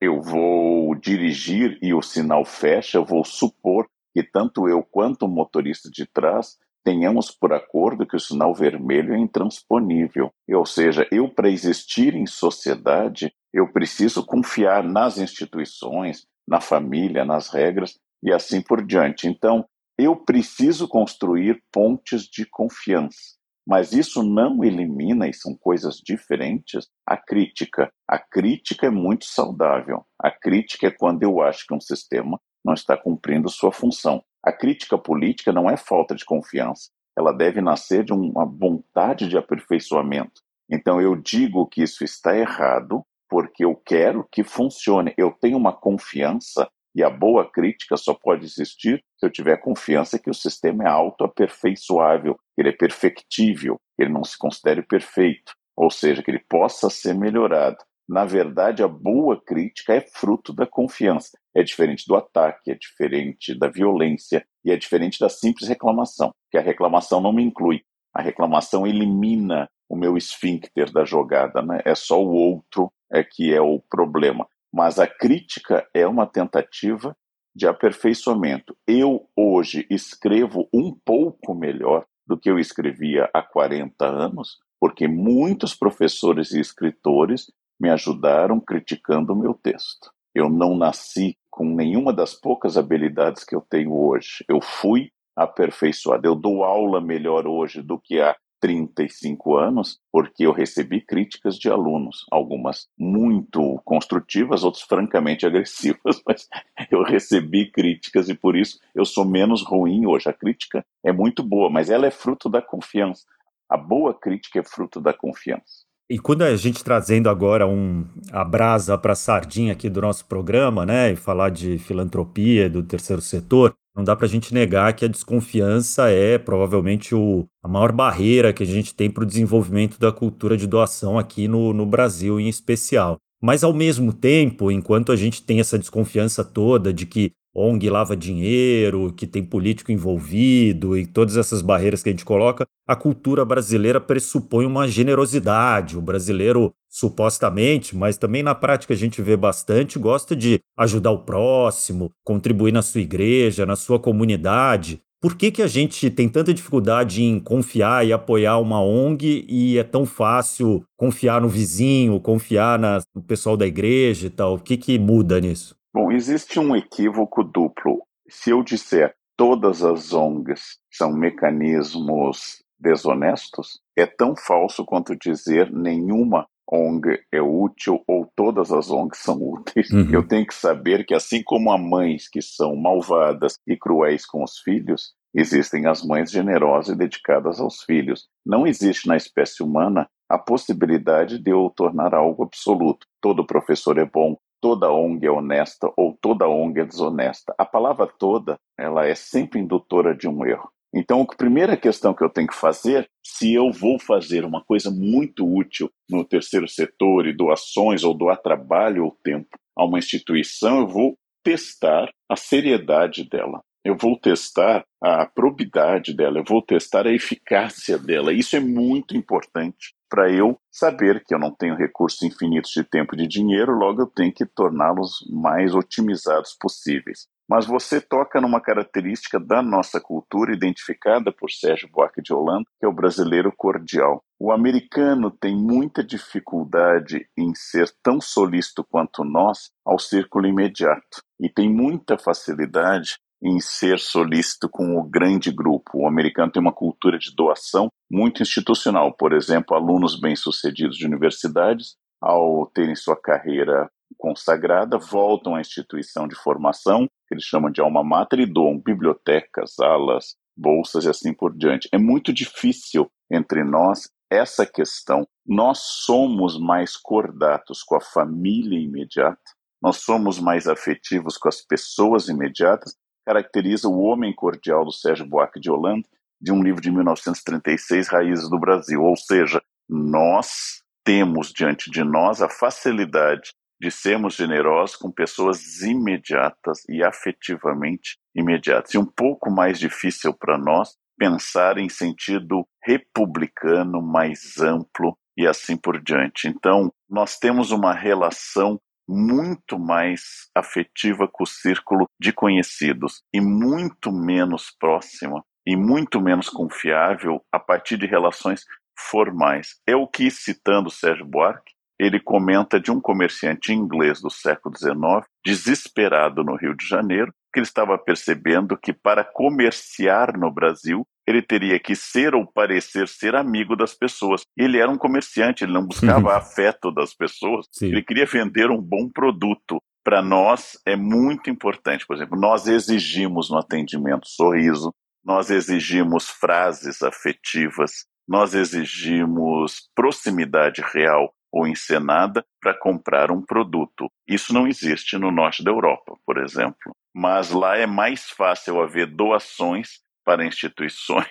[0.00, 5.28] eu vou dirigir e o sinal fecha, eu vou supor que tanto eu quanto o
[5.28, 10.30] motorista de trás tenhamos por acordo que o sinal vermelho é intransponível.
[10.48, 17.48] Ou seja, eu para existir em sociedade, eu preciso confiar nas instituições, na família, nas
[17.48, 19.26] regras e assim por diante.
[19.26, 19.64] Então,
[19.98, 23.36] eu preciso construir pontes de confiança.
[23.66, 27.90] Mas isso não elimina, e são coisas diferentes, a crítica.
[28.06, 30.04] A crítica é muito saudável.
[30.18, 34.22] A crítica é quando eu acho que um sistema não está cumprindo sua função.
[34.42, 39.38] A crítica política não é falta de confiança, ela deve nascer de uma vontade de
[39.38, 40.42] aperfeiçoamento.
[40.68, 45.14] Então eu digo que isso está errado porque eu quero que funcione.
[45.16, 50.18] Eu tenho uma confiança e a boa crítica só pode existir se eu tiver confiança
[50.18, 55.52] que o sistema é autoaperfeiçoável, que ele é perfectível, que ele não se considere perfeito,
[55.76, 57.78] ou seja, que ele possa ser melhorado.
[58.08, 61.38] Na verdade, a boa crítica é fruto da confiança.
[61.54, 66.58] É diferente do ataque, é diferente da violência e é diferente da simples reclamação, que
[66.58, 67.82] a reclamação não me inclui.
[68.12, 71.80] A reclamação elimina o meu esfíncter da jogada, né?
[71.84, 74.46] É só o outro é que é o problema.
[74.76, 77.16] Mas a crítica é uma tentativa
[77.54, 78.76] de aperfeiçoamento.
[78.88, 85.76] Eu hoje escrevo um pouco melhor do que eu escrevia há 40 anos, porque muitos
[85.76, 90.10] professores e escritores me ajudaram criticando o meu texto.
[90.34, 94.44] Eu não nasci com nenhuma das poucas habilidades que eu tenho hoje.
[94.48, 96.26] Eu fui aperfeiçoado.
[96.26, 101.68] Eu dou aula melhor hoje do que há 35 anos, porque eu recebi críticas de
[101.68, 106.48] alunos, algumas muito construtivas, outras francamente agressivas, mas
[106.90, 110.28] eu recebi críticas e por isso eu sou menos ruim hoje.
[110.28, 113.24] A crítica é muito boa, mas ela é fruto da confiança.
[113.68, 115.84] A boa crítica é fruto da confiança.
[116.14, 120.24] E quando a gente trazendo agora um a brasa para a sardinha aqui do nosso
[120.26, 124.92] programa, né, e falar de filantropia do terceiro setor, não dá para a gente negar
[124.92, 129.26] que a desconfiança é provavelmente o, a maior barreira que a gente tem para o
[129.26, 133.18] desenvolvimento da cultura de doação aqui no, no Brasil em especial.
[133.42, 138.16] Mas, ao mesmo tempo, enquanto a gente tem essa desconfiança toda de que ONG lava
[138.16, 143.44] dinheiro, que tem político envolvido e todas essas barreiras que a gente coloca, a cultura
[143.44, 145.96] brasileira pressupõe uma generosidade.
[145.96, 151.20] O brasileiro, supostamente, mas também na prática a gente vê bastante, gosta de ajudar o
[151.20, 155.00] próximo, contribuir na sua igreja, na sua comunidade.
[155.20, 159.78] Por que, que a gente tem tanta dificuldade em confiar e apoiar uma ONG e
[159.78, 164.56] é tão fácil confiar no vizinho, confiar na, no pessoal da igreja e tal?
[164.56, 165.74] O que, que muda nisso?
[165.94, 168.02] Bom, existe um equívoco duplo.
[168.28, 176.48] Se eu disser todas as ONGs são mecanismos desonestos, é tão falso quanto dizer nenhuma
[176.68, 179.88] ONG é útil ou todas as ONGs são úteis.
[179.90, 180.10] Uhum.
[180.10, 184.42] Eu tenho que saber que, assim como há mães que são malvadas e cruéis com
[184.42, 188.26] os filhos, existem as mães generosas e dedicadas aos filhos.
[188.44, 193.06] Não existe na espécie humana a possibilidade de eu tornar algo absoluto.
[193.20, 197.54] Todo professor é bom, toda ONG é honesta ou toda ONG é desonesta.
[197.58, 200.70] A palavra toda, ela é sempre indutora de um erro.
[200.94, 204.92] Então, a primeira questão que eu tenho que fazer, se eu vou fazer uma coisa
[204.92, 210.80] muito útil no terceiro setor e doações ou doar trabalho ou tempo a uma instituição,
[210.80, 213.60] eu vou testar a seriedade dela.
[213.84, 218.32] Eu vou testar a probidade dela, eu vou testar a eficácia dela.
[218.32, 223.14] Isso é muito importante para eu saber que eu não tenho recursos infinitos de tempo
[223.14, 227.26] e de dinheiro, logo eu tenho que torná-los mais otimizados possíveis.
[227.48, 232.86] Mas você toca numa característica da nossa cultura identificada por Sérgio Buarque de Holanda, que
[232.86, 234.22] é o brasileiro cordial.
[234.40, 241.50] O americano tem muita dificuldade em ser tão solícito quanto nós ao círculo imediato e
[241.50, 245.98] tem muita facilidade em ser solícito com o grande grupo.
[245.98, 249.12] O americano tem uma cultura de doação muito institucional.
[249.14, 256.34] Por exemplo, alunos bem-sucedidos de universidades, ao terem sua carreira consagrada, voltam à instituição de
[256.34, 261.54] formação, que eles chamam de alma mater, e doam bibliotecas, alas, bolsas e assim por
[261.56, 261.88] diante.
[261.92, 265.26] É muito difícil entre nós essa questão.
[265.46, 269.38] Nós somos mais cordatos com a família imediata,
[269.82, 272.94] nós somos mais afetivos com as pessoas imediatas
[273.24, 276.06] caracteriza o homem cordial do Sérgio Buarque de Holanda,
[276.40, 279.02] de um livro de 1936, Raízes do Brasil.
[279.02, 286.82] Ou seja, nós temos diante de nós a facilidade de sermos generosos com pessoas imediatas
[286.88, 288.94] e afetivamente imediatas.
[288.94, 295.76] E um pouco mais difícil para nós pensar em sentido republicano mais amplo e assim
[295.76, 296.48] por diante.
[296.48, 304.10] Então, nós temos uma relação muito mais afetiva com o círculo de conhecidos e muito
[304.10, 308.64] menos próxima e muito menos confiável a partir de relações
[308.98, 309.80] formais.
[309.96, 316.42] O que, citando Sérgio Buarque, ele comenta de um comerciante inglês do século XIX, desesperado
[316.42, 321.78] no Rio de Janeiro, que ele estava percebendo que para comerciar no Brasil ele teria
[321.78, 324.42] que ser ou parecer ser amigo das pessoas.
[324.56, 327.86] Ele era um comerciante, ele não buscava afeto das pessoas, Sim.
[327.86, 329.78] ele queria vender um bom produto.
[330.04, 334.92] Para nós é muito importante, por exemplo, nós exigimos no atendimento sorriso,
[335.24, 344.10] nós exigimos frases afetivas, nós exigimos proximidade real ou encenada para comprar um produto.
[344.26, 346.96] Isso não existe no norte da Europa, por exemplo.
[347.14, 351.26] Mas lá é mais fácil haver doações para instituições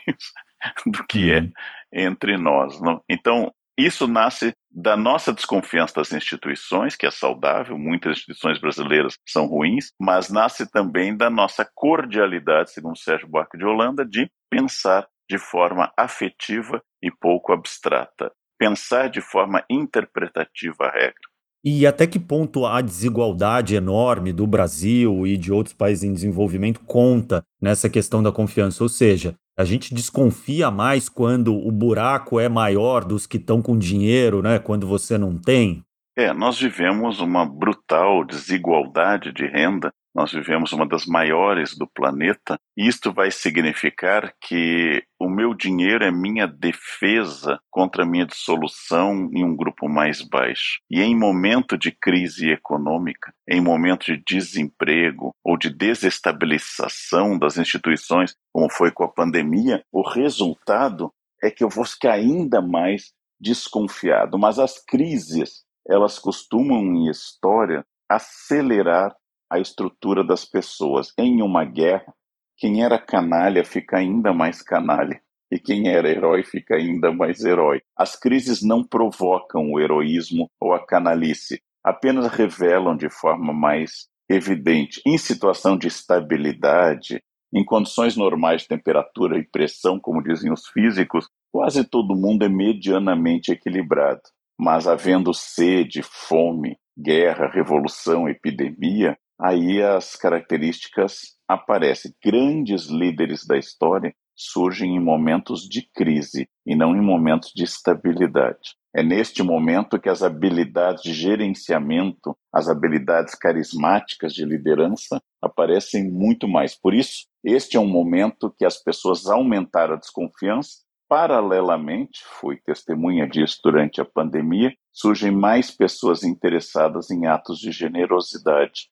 [0.87, 1.51] do que é uhum.
[1.91, 2.79] entre nós.
[2.79, 3.03] Não?
[3.09, 9.45] Então, isso nasce da nossa desconfiança das instituições, que é saudável, muitas instituições brasileiras são
[9.45, 15.37] ruins, mas nasce também da nossa cordialidade, segundo Sérgio Buarque de Holanda, de pensar de
[15.37, 21.33] forma afetiva e pouco abstrata, pensar de forma interpretativa a regra.
[21.65, 26.81] E até que ponto a desigualdade enorme do Brasil e de outros países em desenvolvimento
[26.81, 28.83] conta nessa questão da confiança?
[28.83, 33.77] Ou seja, a gente desconfia mais quando o buraco é maior dos que estão com
[33.77, 34.59] dinheiro, né?
[34.59, 35.81] Quando você não tem?
[36.17, 42.59] É, nós vivemos uma brutal desigualdade de renda nós vivemos uma das maiores do planeta,
[42.77, 49.29] e isto vai significar que o meu dinheiro é minha defesa contra a minha dissolução
[49.33, 50.79] em um grupo mais baixo.
[50.89, 58.35] E em momento de crise econômica, em momento de desemprego ou de desestabilização das instituições,
[58.51, 64.37] como foi com a pandemia, o resultado é que eu vou ficar ainda mais desconfiado.
[64.37, 69.13] Mas as crises, elas costumam, em história, acelerar
[69.53, 71.13] a estrutura das pessoas.
[71.17, 72.13] Em uma guerra,
[72.57, 75.21] quem era canalha fica ainda mais canalha.
[75.51, 77.81] E quem era herói fica ainda mais herói.
[77.95, 84.99] As crises não provocam o heroísmo ou a canalice, apenas revelam de forma mais evidente.
[85.05, 87.21] Em situação de estabilidade,
[87.53, 92.49] em condições normais de temperatura e pressão, como dizem os físicos, quase todo mundo é
[92.49, 94.21] medianamente equilibrado.
[94.59, 102.13] Mas havendo sede, fome, guerra, revolução, epidemia, aí as características aparecem.
[102.23, 108.75] Grandes líderes da história surgem em momentos de crise e não em momentos de estabilidade.
[108.95, 116.47] É neste momento que as habilidades de gerenciamento, as habilidades carismáticas de liderança aparecem muito
[116.47, 116.75] mais.
[116.79, 120.83] Por isso, este é um momento que as pessoas aumentaram a desconfiança.
[121.09, 128.89] Paralelamente, fui testemunha disso durante a pandemia, surgem mais pessoas interessadas em atos de generosidade,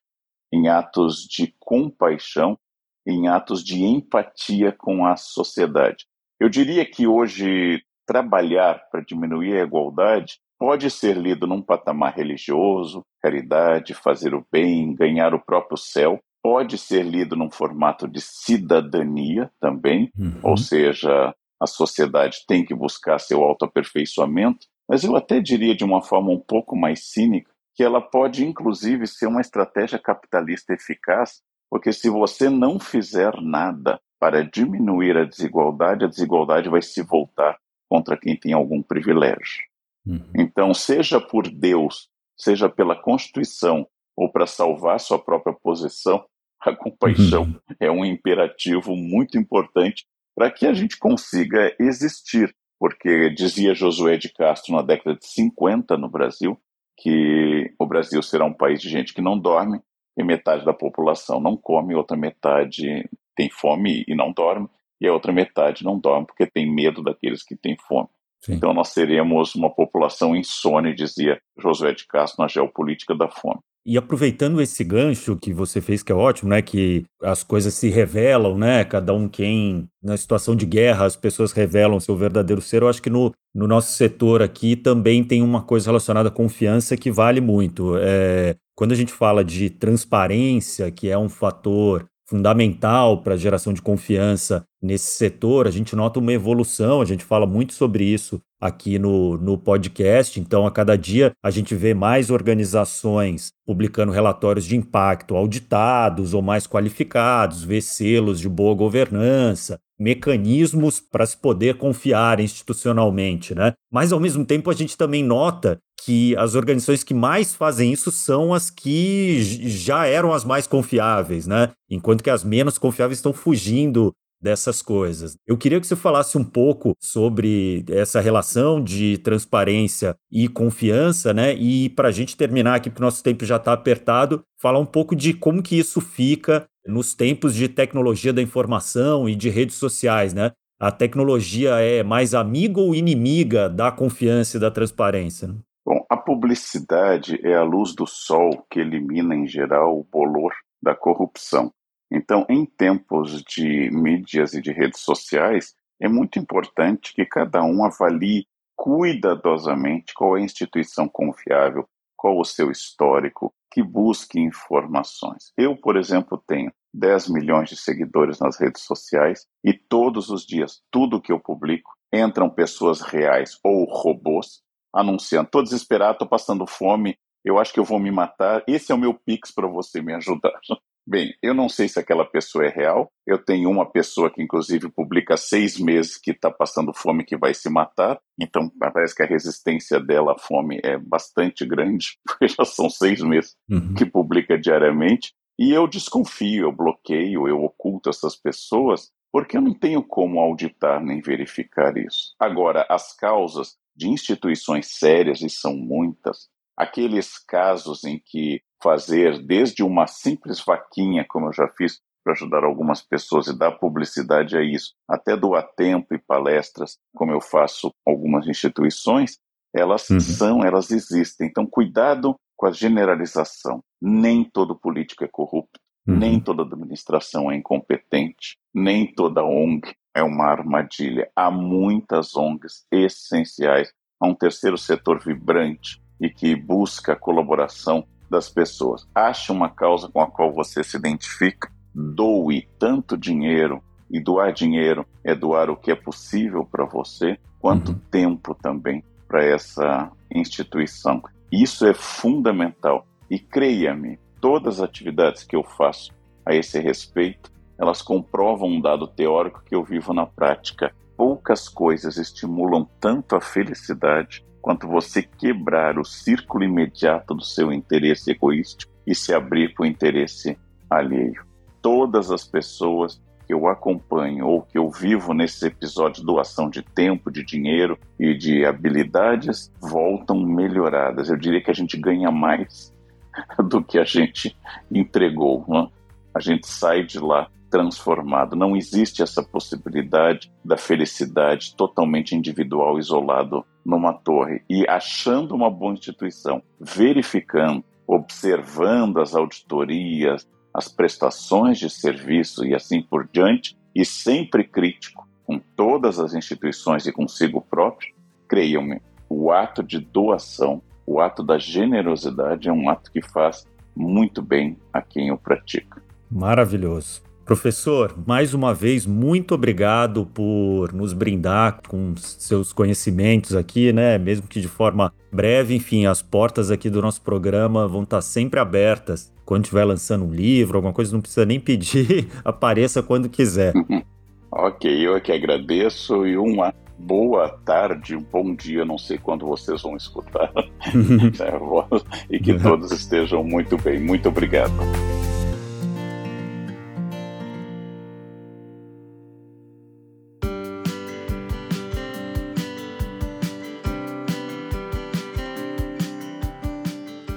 [0.52, 2.58] em atos de compaixão,
[3.06, 6.06] em atos de empatia com a sociedade.
[6.38, 13.02] Eu diria que hoje trabalhar para diminuir a igualdade pode ser lido num patamar religioso,
[13.20, 19.50] caridade, fazer o bem, ganhar o próprio céu, pode ser lido num formato de cidadania
[19.60, 20.40] também, uhum.
[20.42, 26.02] ou seja, a sociedade tem que buscar seu autoaperfeiçoamento, mas eu até diria de uma
[26.02, 31.92] forma um pouco mais cínica que ela pode inclusive ser uma estratégia capitalista eficaz, porque
[31.92, 37.58] se você não fizer nada para diminuir a desigualdade, a desigualdade vai se voltar
[37.88, 39.64] contra quem tem algum privilégio.
[40.06, 40.30] Uhum.
[40.36, 46.24] Então, seja por Deus, seja pela Constituição ou para salvar sua própria posição,
[46.60, 47.76] a compaixão uhum.
[47.80, 50.06] é um imperativo muito importante
[50.36, 52.54] para que a gente consiga existir.
[52.78, 56.60] Porque dizia Josué de Castro na década de 50 no Brasil
[56.96, 59.80] que o Brasil será um país de gente que não dorme
[60.16, 64.68] e metade da população não come, outra metade tem fome e não dorme,
[65.00, 68.08] e a outra metade não dorme porque tem medo daqueles que têm fome.
[68.40, 68.54] Sim.
[68.54, 73.60] Então nós seremos uma população insone, dizia Josué de Castro na geopolítica da fome.
[73.84, 76.62] E aproveitando esse gancho que você fez, que é ótimo, né?
[76.62, 78.84] Que as coisas se revelam, né?
[78.84, 82.82] Cada um quem, na situação de guerra, as pessoas revelam seu verdadeiro ser.
[82.82, 86.96] Eu acho que no, no nosso setor aqui também tem uma coisa relacionada à confiança
[86.96, 87.96] que vale muito.
[87.98, 93.72] É, quando a gente fala de transparência, que é um fator fundamental para a geração
[93.72, 95.66] de confiança nesse setor.
[95.66, 100.38] A gente nota uma evolução, a gente fala muito sobre isso aqui no, no podcast.
[100.40, 106.42] Então, a cada dia a gente vê mais organizações publicando relatórios de impacto auditados ou
[106.42, 113.72] mais qualificados, vê selos de boa governança, mecanismos para se poder confiar institucionalmente, né?
[113.90, 118.10] Mas ao mesmo tempo a gente também nota que as organizações que mais fazem isso
[118.10, 121.70] são as que já eram as mais confiáveis, né?
[121.88, 125.36] Enquanto que as menos confiáveis estão fugindo dessas coisas.
[125.46, 131.54] Eu queria que você falasse um pouco sobre essa relação de transparência e confiança, né?
[131.54, 134.86] E para a gente terminar aqui, porque o nosso tempo já está apertado, falar um
[134.86, 139.76] pouco de como que isso fica nos tempos de tecnologia da informação e de redes
[139.76, 140.50] sociais, né?
[140.80, 145.46] A tecnologia é mais amiga ou inimiga da confiança e da transparência?
[145.46, 145.54] Né?
[145.86, 150.52] Bom, a publicidade é a luz do sol que elimina, em geral, o bolor
[150.82, 151.72] da corrupção.
[152.12, 157.84] Então, em tempos de mídias e de redes sociais, é muito importante que cada um
[157.84, 158.46] avalie
[158.76, 165.52] cuidadosamente qual é a instituição confiável, qual o seu histórico, que busque informações.
[165.56, 170.82] Eu, por exemplo, tenho 10 milhões de seguidores nas redes sociais e todos os dias,
[170.90, 174.62] tudo que eu publico, entram pessoas reais ou robôs
[174.94, 178.62] anunciando: tô desesperado, tô passando fome, eu acho que eu vou me matar.
[178.66, 180.60] Esse é o meu pix para você me ajudar.
[181.06, 183.10] Bem, eu não sei se aquela pessoa é real.
[183.26, 187.52] Eu tenho uma pessoa que, inclusive, publica seis meses que está passando fome que vai
[187.54, 188.20] se matar.
[188.40, 193.20] Então, parece que a resistência dela à fome é bastante grande, porque já são seis
[193.20, 193.94] meses uhum.
[193.94, 195.32] que publica diariamente.
[195.58, 201.02] E eu desconfio, eu bloqueio, eu oculto essas pessoas, porque eu não tenho como auditar
[201.02, 202.34] nem verificar isso.
[202.38, 209.82] Agora, as causas de instituições sérias, e são muitas, aqueles casos em que fazer desde
[209.82, 214.62] uma simples vaquinha, como eu já fiz para ajudar algumas pessoas e dar publicidade a
[214.62, 219.38] isso, até doar tempo e palestras, como eu faço algumas instituições,
[219.74, 220.20] elas uhum.
[220.20, 221.48] são, elas existem.
[221.48, 223.82] Então, cuidado com a generalização.
[224.00, 226.16] Nem todo político é corrupto, uhum.
[226.16, 231.30] nem toda administração é incompetente, nem toda ONG é uma armadilha.
[231.34, 239.06] Há muitas ONGs essenciais a um terceiro setor vibrante e que busca colaboração das pessoas.
[239.14, 245.06] Ache uma causa com a qual você se identifica, doe tanto dinheiro, e doar dinheiro
[245.24, 248.00] é doar o que é possível para você, quanto uhum.
[248.10, 251.22] tempo também para essa instituição.
[251.50, 253.06] Isso é fundamental.
[253.30, 256.12] E creia-me, todas as atividades que eu faço
[256.44, 260.94] a esse respeito, elas comprovam um dado teórico que eu vivo na prática.
[261.16, 268.30] Poucas coisas estimulam tanto a felicidade quanto você quebrar o círculo imediato do seu interesse
[268.30, 270.56] egoístico e se abrir para o interesse
[270.88, 271.44] alheio.
[271.82, 276.80] Todas as pessoas que eu acompanho ou que eu vivo nesses episódios de doação de
[276.80, 281.28] tempo, de dinheiro e de habilidades voltam melhoradas.
[281.28, 282.94] Eu diria que a gente ganha mais
[283.68, 284.56] do que a gente
[284.88, 285.64] entregou.
[285.66, 285.88] Né?
[286.32, 288.54] A gente sai de lá transformado.
[288.54, 294.62] Não existe essa possibilidade da felicidade totalmente individual, isolado numa torre.
[294.68, 303.02] E achando uma boa instituição, verificando, observando as auditorias, as prestações de serviço e assim
[303.02, 308.14] por diante, e sempre crítico com todas as instituições e consigo próprio,
[308.46, 309.00] creiam-me,
[309.30, 313.66] o ato de doação, o ato da generosidade é um ato que faz
[313.96, 316.02] muito bem a quem o pratica.
[316.30, 317.31] Maravilhoso.
[317.52, 324.16] Professor, mais uma vez, muito obrigado por nos brindar com seus conhecimentos aqui, né?
[324.16, 328.58] Mesmo que de forma breve, enfim, as portas aqui do nosso programa vão estar sempre
[328.58, 333.74] abertas quando estiver lançando um livro, alguma coisa, não precisa nem pedir, apareça quando quiser.
[334.50, 339.44] ok, eu é que agradeço e uma boa tarde, um bom dia, não sei quando
[339.44, 340.50] vocês vão escutar,
[342.30, 344.00] e que todos estejam muito bem.
[344.00, 344.72] Muito obrigado.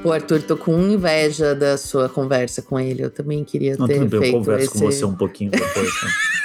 [0.05, 3.03] Pô, Arthur, tô com inveja da sua conversa com ele.
[3.03, 4.73] Eu também queria Não, ter tudo bem, feito eu converso esse...
[4.73, 5.73] com você um pouquinho depois.
[5.73, 6.09] Né?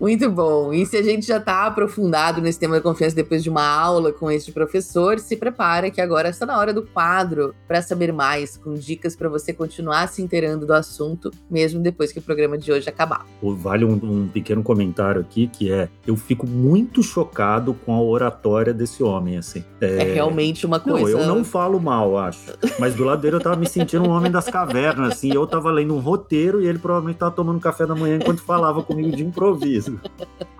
[0.00, 0.72] Muito bom.
[0.72, 4.12] E se a gente já está aprofundado nesse tema da confiança depois de uma aula
[4.12, 8.56] com este professor, se prepara que agora está na hora do quadro para saber mais,
[8.56, 12.70] com dicas para você continuar se inteirando do assunto, mesmo depois que o programa de
[12.70, 13.26] hoje acabar.
[13.42, 18.72] Vale um, um pequeno comentário aqui que é: eu fico muito chocado com a oratória
[18.72, 19.64] desse homem, assim.
[19.80, 21.16] É, é realmente uma coisa.
[21.16, 22.52] Não, eu não falo mal, acho.
[22.78, 25.32] Mas do lado dele eu tava me sentindo um homem das cavernas, assim.
[25.32, 28.82] Eu tava lendo um roteiro e ele provavelmente tava tomando café da manhã enquanto falava
[28.82, 29.87] comigo de improviso.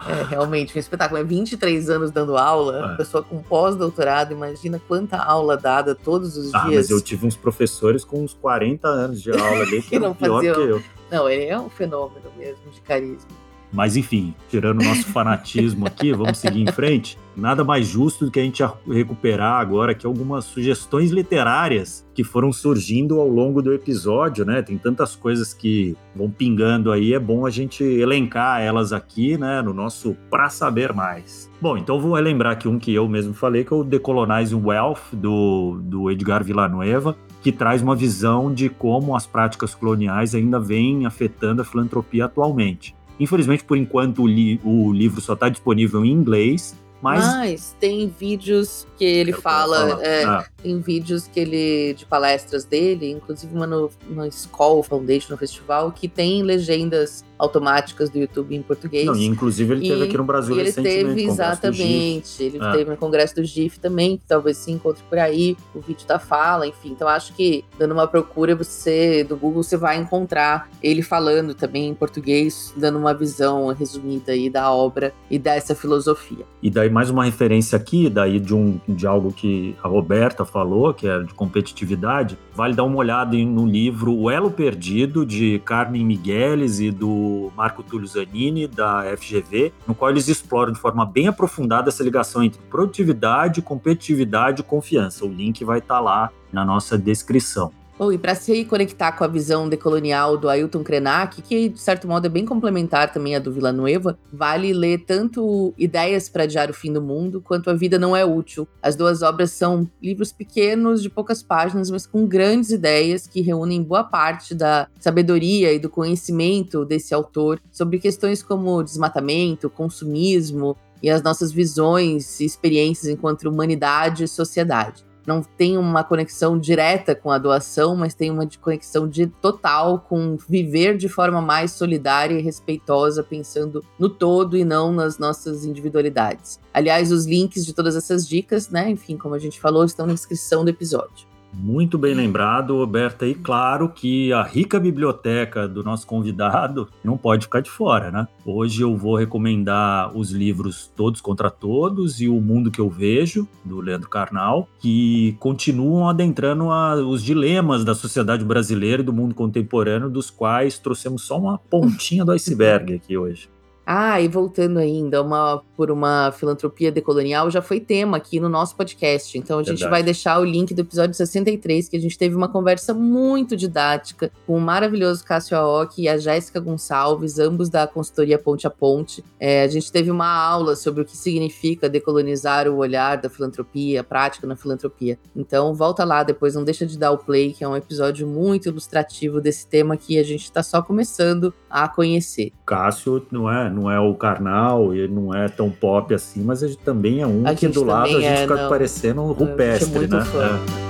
[0.07, 1.21] É realmente um espetáculo.
[1.21, 2.97] É 23 anos dando aula, é.
[2.97, 6.89] pessoa com pós-doutorado, imagina quanta aula dada todos os ah, dias.
[6.89, 10.15] Mas eu tive uns professores com uns 40 anos de aula ali que, que não
[10.15, 10.55] pior faziam...
[10.55, 10.83] que eu.
[11.11, 13.29] Não, ele é um fenômeno mesmo de carisma.
[13.73, 17.19] Mas enfim, tirando o nosso fanatismo aqui, vamos seguir em frente.
[17.37, 22.53] Nada mais justo do que a gente recuperar agora aqui algumas sugestões literárias que foram
[22.53, 24.61] surgindo ao longo do episódio, né?
[24.61, 29.63] Tem tantas coisas que vão pingando aí, é bom a gente elencar elas aqui, né,
[29.63, 31.49] no nosso Pra Saber Mais.
[31.61, 35.13] Bom, então vou lembrar aqui um que eu mesmo falei, que é o Decolonize Wealth,
[35.13, 41.07] do, do Edgar Villanueva, que traz uma visão de como as práticas coloniais ainda vêm
[41.07, 42.98] afetando a filantropia atualmente.
[43.19, 47.25] Infelizmente, por enquanto, o, li o livro só está disponível em inglês, mas...
[47.25, 47.77] mas...
[47.79, 50.45] tem vídeos que ele fala, é, ah.
[50.63, 55.93] Tem vídeos que ele de palestras dele, inclusive uma no, no Skoll Foundation no festival,
[55.93, 59.07] que tem legendas automáticas do YouTube em português.
[59.07, 62.73] Não, e inclusive ele e, teve aqui no Brasil ele teve exatamente, ele ah.
[62.73, 66.19] teve no congresso do GIF também, que talvez se encontre por aí, o vídeo da
[66.19, 66.91] fala, enfim.
[66.91, 71.89] Então acho que dando uma procura você do Google você vai encontrar ele falando também
[71.89, 76.45] em português, dando uma visão resumida aí da obra e dessa filosofia.
[76.61, 80.93] E daí mais uma referência aqui, daí de um de algo que a Roberta falou,
[80.93, 86.05] que é de competitividade, vale dar uma olhada no livro O Elo Perdido de Carmen
[86.05, 91.29] Migueles e do Marco Túlio Zanini, da FGV, no qual eles exploram de forma bem
[91.29, 95.25] aprofundada essa ligação entre produtividade, competitividade e confiança.
[95.25, 97.73] O link vai estar tá lá na nossa descrição.
[97.99, 102.07] Bom, e para se conectar com a visão decolonial do Ailton Krenak, que de certo
[102.07, 106.73] modo é bem complementar também à do Villanueva, vale ler tanto Ideias para Adiar o
[106.73, 108.69] Fim do Mundo quanto A Vida Não é Útil.
[108.81, 113.83] As duas obras são livros pequenos, de poucas páginas, mas com grandes ideias que reúnem
[113.83, 121.11] boa parte da sabedoria e do conhecimento desse autor sobre questões como desmatamento, consumismo e
[121.11, 125.08] as nossas visões e experiências enquanto humanidade e sociedade.
[125.29, 130.39] Não tem uma conexão direta com a doação, mas tem uma conexão de total com
[130.49, 136.59] viver de forma mais solidária e respeitosa, pensando no todo e não nas nossas individualidades.
[136.73, 140.15] Aliás, os links de todas essas dicas, né, enfim, como a gente falou, estão na
[140.15, 141.29] descrição do episódio.
[141.53, 143.27] Muito bem lembrado, Roberta.
[143.27, 148.29] E claro que a rica biblioteca do nosso convidado não pode ficar de fora, né?
[148.45, 153.49] Hoje eu vou recomendar os livros Todos contra Todos e O Mundo que Eu Vejo,
[153.65, 159.35] do Leandro Carnal, que continuam adentrando a, os dilemas da sociedade brasileira e do mundo
[159.35, 163.49] contemporâneo, dos quais trouxemos só uma pontinha do iceberg aqui hoje.
[163.91, 168.77] Ah, e voltando ainda, uma, por uma filantropia decolonial já foi tema aqui no nosso
[168.77, 169.39] podcast.
[169.39, 169.91] Então a gente Verdade.
[169.91, 174.31] vai deixar o link do episódio 63, que a gente teve uma conversa muito didática
[174.47, 179.25] com o maravilhoso Cássio Aoki e a Jéssica Gonçalves, ambos da consultoria Ponte a Ponte.
[179.41, 184.03] É, a gente teve uma aula sobre o que significa decolonizar o olhar da filantropia,
[184.03, 185.19] a prática na filantropia.
[185.35, 188.69] Então volta lá depois, não deixa de dar o play, que é um episódio muito
[188.69, 192.53] ilustrativo desse tema que a gente está só começando a conhecer.
[192.67, 196.79] Cássio não é não é o carnal, ele não é tão pop assim, mas gente
[196.79, 198.69] também é um a que do lado a gente é, fica não.
[198.69, 200.19] parecendo um rupestre, né?
[200.19, 200.89] É.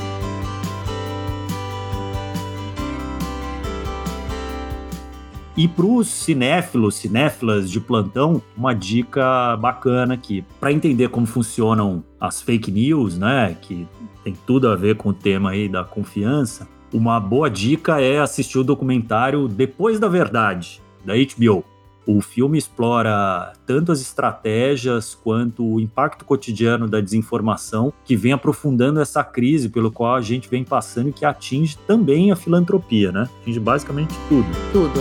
[5.57, 10.45] E para os cinéfilos, cinéfilas de plantão, uma dica bacana aqui.
[10.61, 13.84] Para entender como funcionam as fake news, né, que
[14.22, 18.57] tem tudo a ver com o tema aí da confiança, uma boa dica é assistir
[18.59, 21.64] o documentário Depois da Verdade, da HBO.
[22.11, 28.98] O filme explora tanto as estratégias quanto o impacto cotidiano da desinformação, que vem aprofundando
[28.98, 33.28] essa crise pelo qual a gente vem passando e que atinge também a filantropia, né?
[33.42, 34.48] Atinge basicamente tudo.
[34.72, 35.00] Tudo.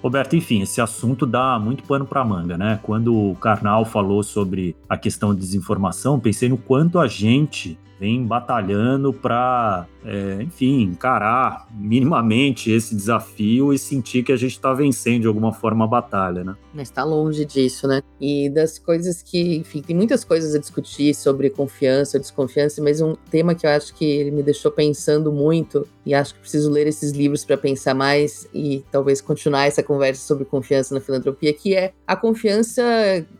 [0.00, 2.78] Roberto, enfim, esse assunto dá muito pano para manga, né?
[2.84, 8.26] Quando o Karnal falou sobre a questão de desinformação, pensei no quanto a gente vem
[8.26, 15.20] batalhando para, é, enfim, encarar minimamente esse desafio e sentir que a gente está vencendo
[15.20, 16.56] de alguma forma a batalha, né?
[16.74, 18.02] Mas está longe disso, né?
[18.20, 23.14] E das coisas que, enfim, tem muitas coisas a discutir sobre confiança, desconfiança, mas um
[23.30, 26.88] tema que eu acho que ele me deixou pensando muito e acho que preciso ler
[26.88, 31.76] esses livros para pensar mais e talvez continuar essa conversa sobre confiança na filantropia, que
[31.76, 32.82] é a confiança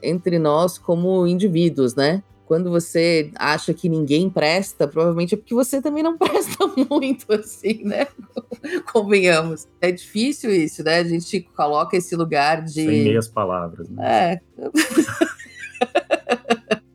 [0.00, 2.22] entre nós como indivíduos, né?
[2.52, 7.82] Quando você acha que ninguém presta, provavelmente é porque você também não presta muito, assim,
[7.82, 8.06] né?
[8.92, 9.66] Convenhamos.
[9.80, 10.98] É difícil isso, né?
[10.98, 12.72] A gente coloca esse lugar de.
[12.84, 14.34] Sem meias palavras, né?
[14.34, 14.40] É.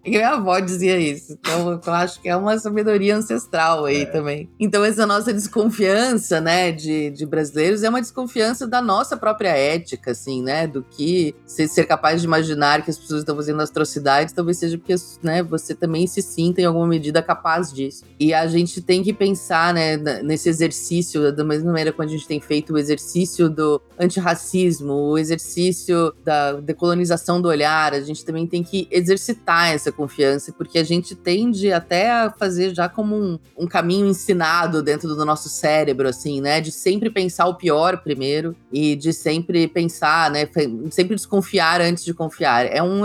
[0.08, 1.34] Minha avó dizia isso.
[1.34, 4.06] Então, eu acho que é uma sabedoria ancestral aí é.
[4.06, 4.50] também.
[4.60, 10.12] Então, essa nossa desconfiança, né, de, de brasileiros é uma desconfiança da nossa própria ética,
[10.12, 10.68] assim, né?
[10.68, 14.78] Do que ser, ser capaz de imaginar que as pessoas estão fazendo atrocidades, talvez seja
[14.78, 18.04] porque, né, você também se sinta em alguma medida capaz disso.
[18.20, 22.28] E a gente tem que pensar, né, nesse exercício, da mesma maneira quando a gente
[22.28, 28.48] tem feito o exercício do antirracismo, o exercício da decolonização do olhar, a gente também
[28.48, 33.40] tem que exercitar essa confiança, porque a gente tende até a fazer já como um,
[33.58, 36.62] um caminho ensinado dentro do nosso cérebro, assim, né?
[36.62, 40.48] De sempre pensar o pior primeiro e de sempre pensar, né?
[40.92, 42.68] Sempre desconfiar antes de confiar.
[42.68, 43.02] É um,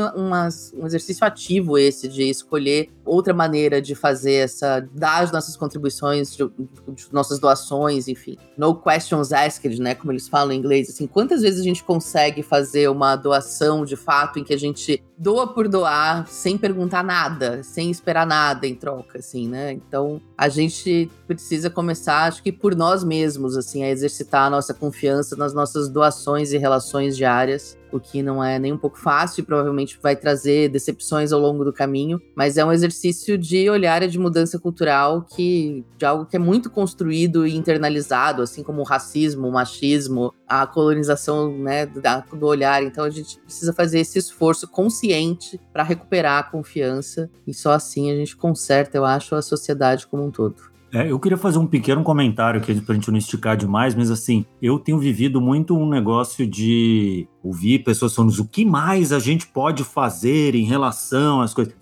[0.77, 6.35] um exercício ativo esse de escolher outra maneira de fazer essa, dar as nossas contribuições,
[6.37, 8.37] de, de nossas doações, enfim.
[8.57, 9.95] No questions asked, né?
[9.95, 13.97] Como eles falam em inglês, assim, quantas vezes a gente consegue fazer uma doação de
[13.97, 18.75] fato em que a gente doa por doar, sem perguntar nada, sem esperar nada em
[18.75, 19.73] troca, assim, né?
[19.73, 24.75] Então, a gente precisa começar, acho que por nós mesmos, assim, a exercitar a nossa
[24.75, 29.43] confiança nas nossas doações e relações diárias o que não é nem um pouco fácil
[29.43, 34.03] e provavelmente vai trazer decepções ao longo do caminho, mas é um exercício de olhar
[34.03, 38.81] e de mudança cultural que de algo que é muito construído e internalizado, assim como
[38.81, 42.01] o racismo, o machismo, a colonização, né, do,
[42.37, 42.83] do olhar.
[42.83, 48.11] Então a gente precisa fazer esse esforço consciente para recuperar a confiança e só assim
[48.11, 50.72] a gente conserta, eu acho, a sociedade como um todo.
[50.95, 54.45] É, eu queria fazer um pequeno comentário aqui pra gente não esticar demais, mas assim,
[54.61, 59.47] eu tenho vivido muito um negócio de ouvir pessoas falando o que mais a gente
[59.47, 61.75] pode fazer em relação às coisas.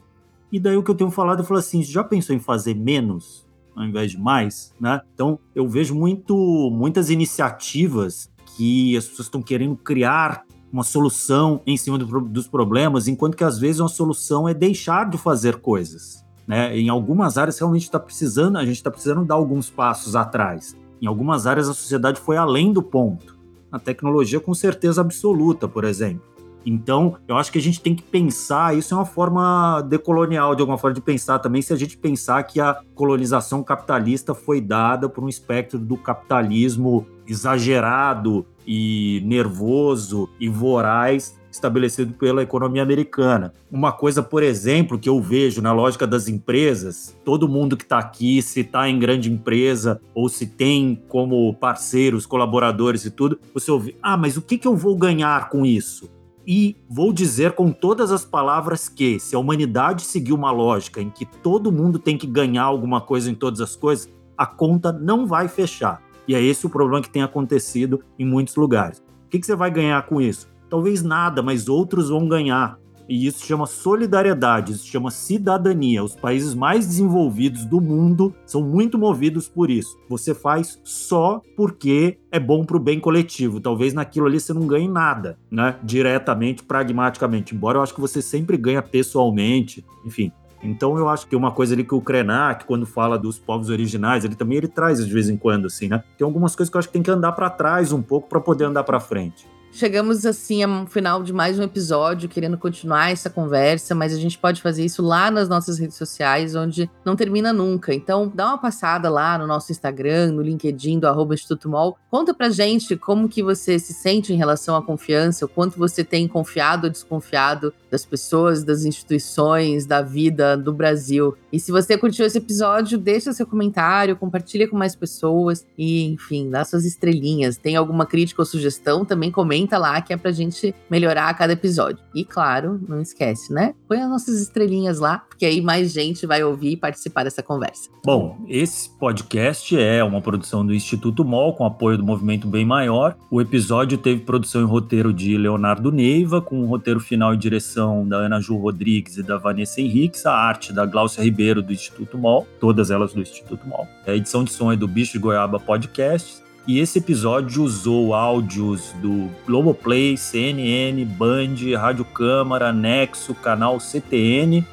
[0.53, 3.51] E daí o que eu tenho falado, eu falo assim, já pensou em fazer menos
[3.75, 5.01] ao invés de mais, né?
[5.15, 11.77] Então, eu vejo muito muitas iniciativas que as pessoas estão querendo criar uma solução em
[11.77, 16.25] cima do, dos problemas, enquanto que às vezes uma solução é deixar de fazer coisas.
[16.51, 16.77] Né?
[16.77, 20.77] Em algumas áreas realmente está precisando, a gente está precisando dar alguns passos atrás.
[21.01, 23.39] Em algumas áreas a sociedade foi além do ponto.
[23.71, 26.29] Na tecnologia, com certeza absoluta, por exemplo.
[26.67, 30.61] Então, eu acho que a gente tem que pensar, isso é uma forma decolonial, de
[30.61, 35.09] alguma forma, de pensar também, se a gente pensar que a colonização capitalista foi dada
[35.09, 43.53] por um espectro do capitalismo exagerado e nervoso e voraz estabelecido pela economia americana.
[43.71, 47.99] Uma coisa, por exemplo, que eu vejo na lógica das empresas, todo mundo que está
[47.99, 53.71] aqui, se está em grande empresa ou se tem como parceiros, colaboradores e tudo, você
[53.71, 56.11] ouve, ah, mas o que, que eu vou ganhar com isso?
[56.47, 61.11] E vou dizer com todas as palavras que, se a humanidade seguir uma lógica em
[61.11, 65.27] que todo mundo tem que ganhar alguma coisa em todas as coisas, a conta não
[65.27, 66.03] vai fechar.
[66.27, 68.99] E é esse o problema que tem acontecido em muitos lugares.
[69.27, 70.49] O que, que você vai ganhar com isso?
[70.71, 72.79] Talvez nada, mas outros vão ganhar.
[73.09, 76.05] E isso chama solidariedade, isso chama cidadania.
[76.05, 79.99] Os países mais desenvolvidos do mundo são muito movidos por isso.
[80.09, 83.61] Você faz só porque é bom para o bem coletivo.
[83.61, 85.75] Talvez naquilo ali você não ganhe nada, né?
[85.83, 87.53] Diretamente, pragmaticamente.
[87.53, 90.31] Embora eu acho que você sempre ganha pessoalmente, enfim.
[90.63, 94.25] Então eu acho que uma coisa ali que o Krenak, quando fala dos povos originais,
[94.25, 96.05] ele também ele traz de vez em quando, assim, né?
[96.17, 98.41] Tem algumas coisas que eu acho que tem que andar para trás um pouco para
[98.41, 99.49] poder andar para frente.
[99.73, 104.37] Chegamos assim ao final de mais um episódio, querendo continuar essa conversa, mas a gente
[104.37, 107.95] pode fazer isso lá nas nossas redes sociais, onde não termina nunca.
[107.95, 111.97] Então, dá uma passada lá no nosso Instagram, no LinkedIn do arroba Instituto Mol.
[112.11, 116.03] Conta pra gente como que você se sente em relação à confiança, o quanto você
[116.03, 121.35] tem confiado ou desconfiado das pessoas, das instituições, da vida do Brasil.
[121.53, 126.49] E se você curtiu esse episódio, deixa seu comentário, compartilha com mais pessoas e, enfim,
[126.49, 127.57] dá suas estrelinhas.
[127.57, 131.53] Tem alguma crítica ou sugestão, também comenta lá que é pra gente melhorar a cada
[131.53, 131.99] episódio.
[132.15, 133.75] E claro, não esquece, né?
[133.89, 137.91] Põe as nossas estrelinhas lá, porque aí mais gente vai ouvir e participar dessa conversa.
[138.05, 143.17] Bom, esse podcast é uma produção do Instituto MOL com apoio do Movimento Bem Maior.
[143.31, 148.17] O episódio teve produção e roteiro de Leonardo Neiva, com roteiro final e direção da
[148.17, 152.47] Ana Ju Rodrigues e da Vanessa Henriques, a arte da Glaucia Ribeiro do Instituto MOL,
[152.59, 153.89] todas elas do Instituto MOL.
[154.07, 158.93] A edição de som é do Bicho de Goiaba Podcasts e esse episódio usou áudios
[159.03, 164.65] do Globoplay, CNN, Band, Rádio Câmara, Nexo, canal CTN.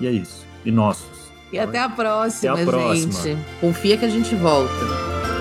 [0.00, 0.44] E é isso.
[0.64, 1.30] E nossos.
[1.52, 3.12] E até a próxima, até a próxima.
[3.12, 3.38] gente.
[3.60, 5.33] Confia que a gente volta.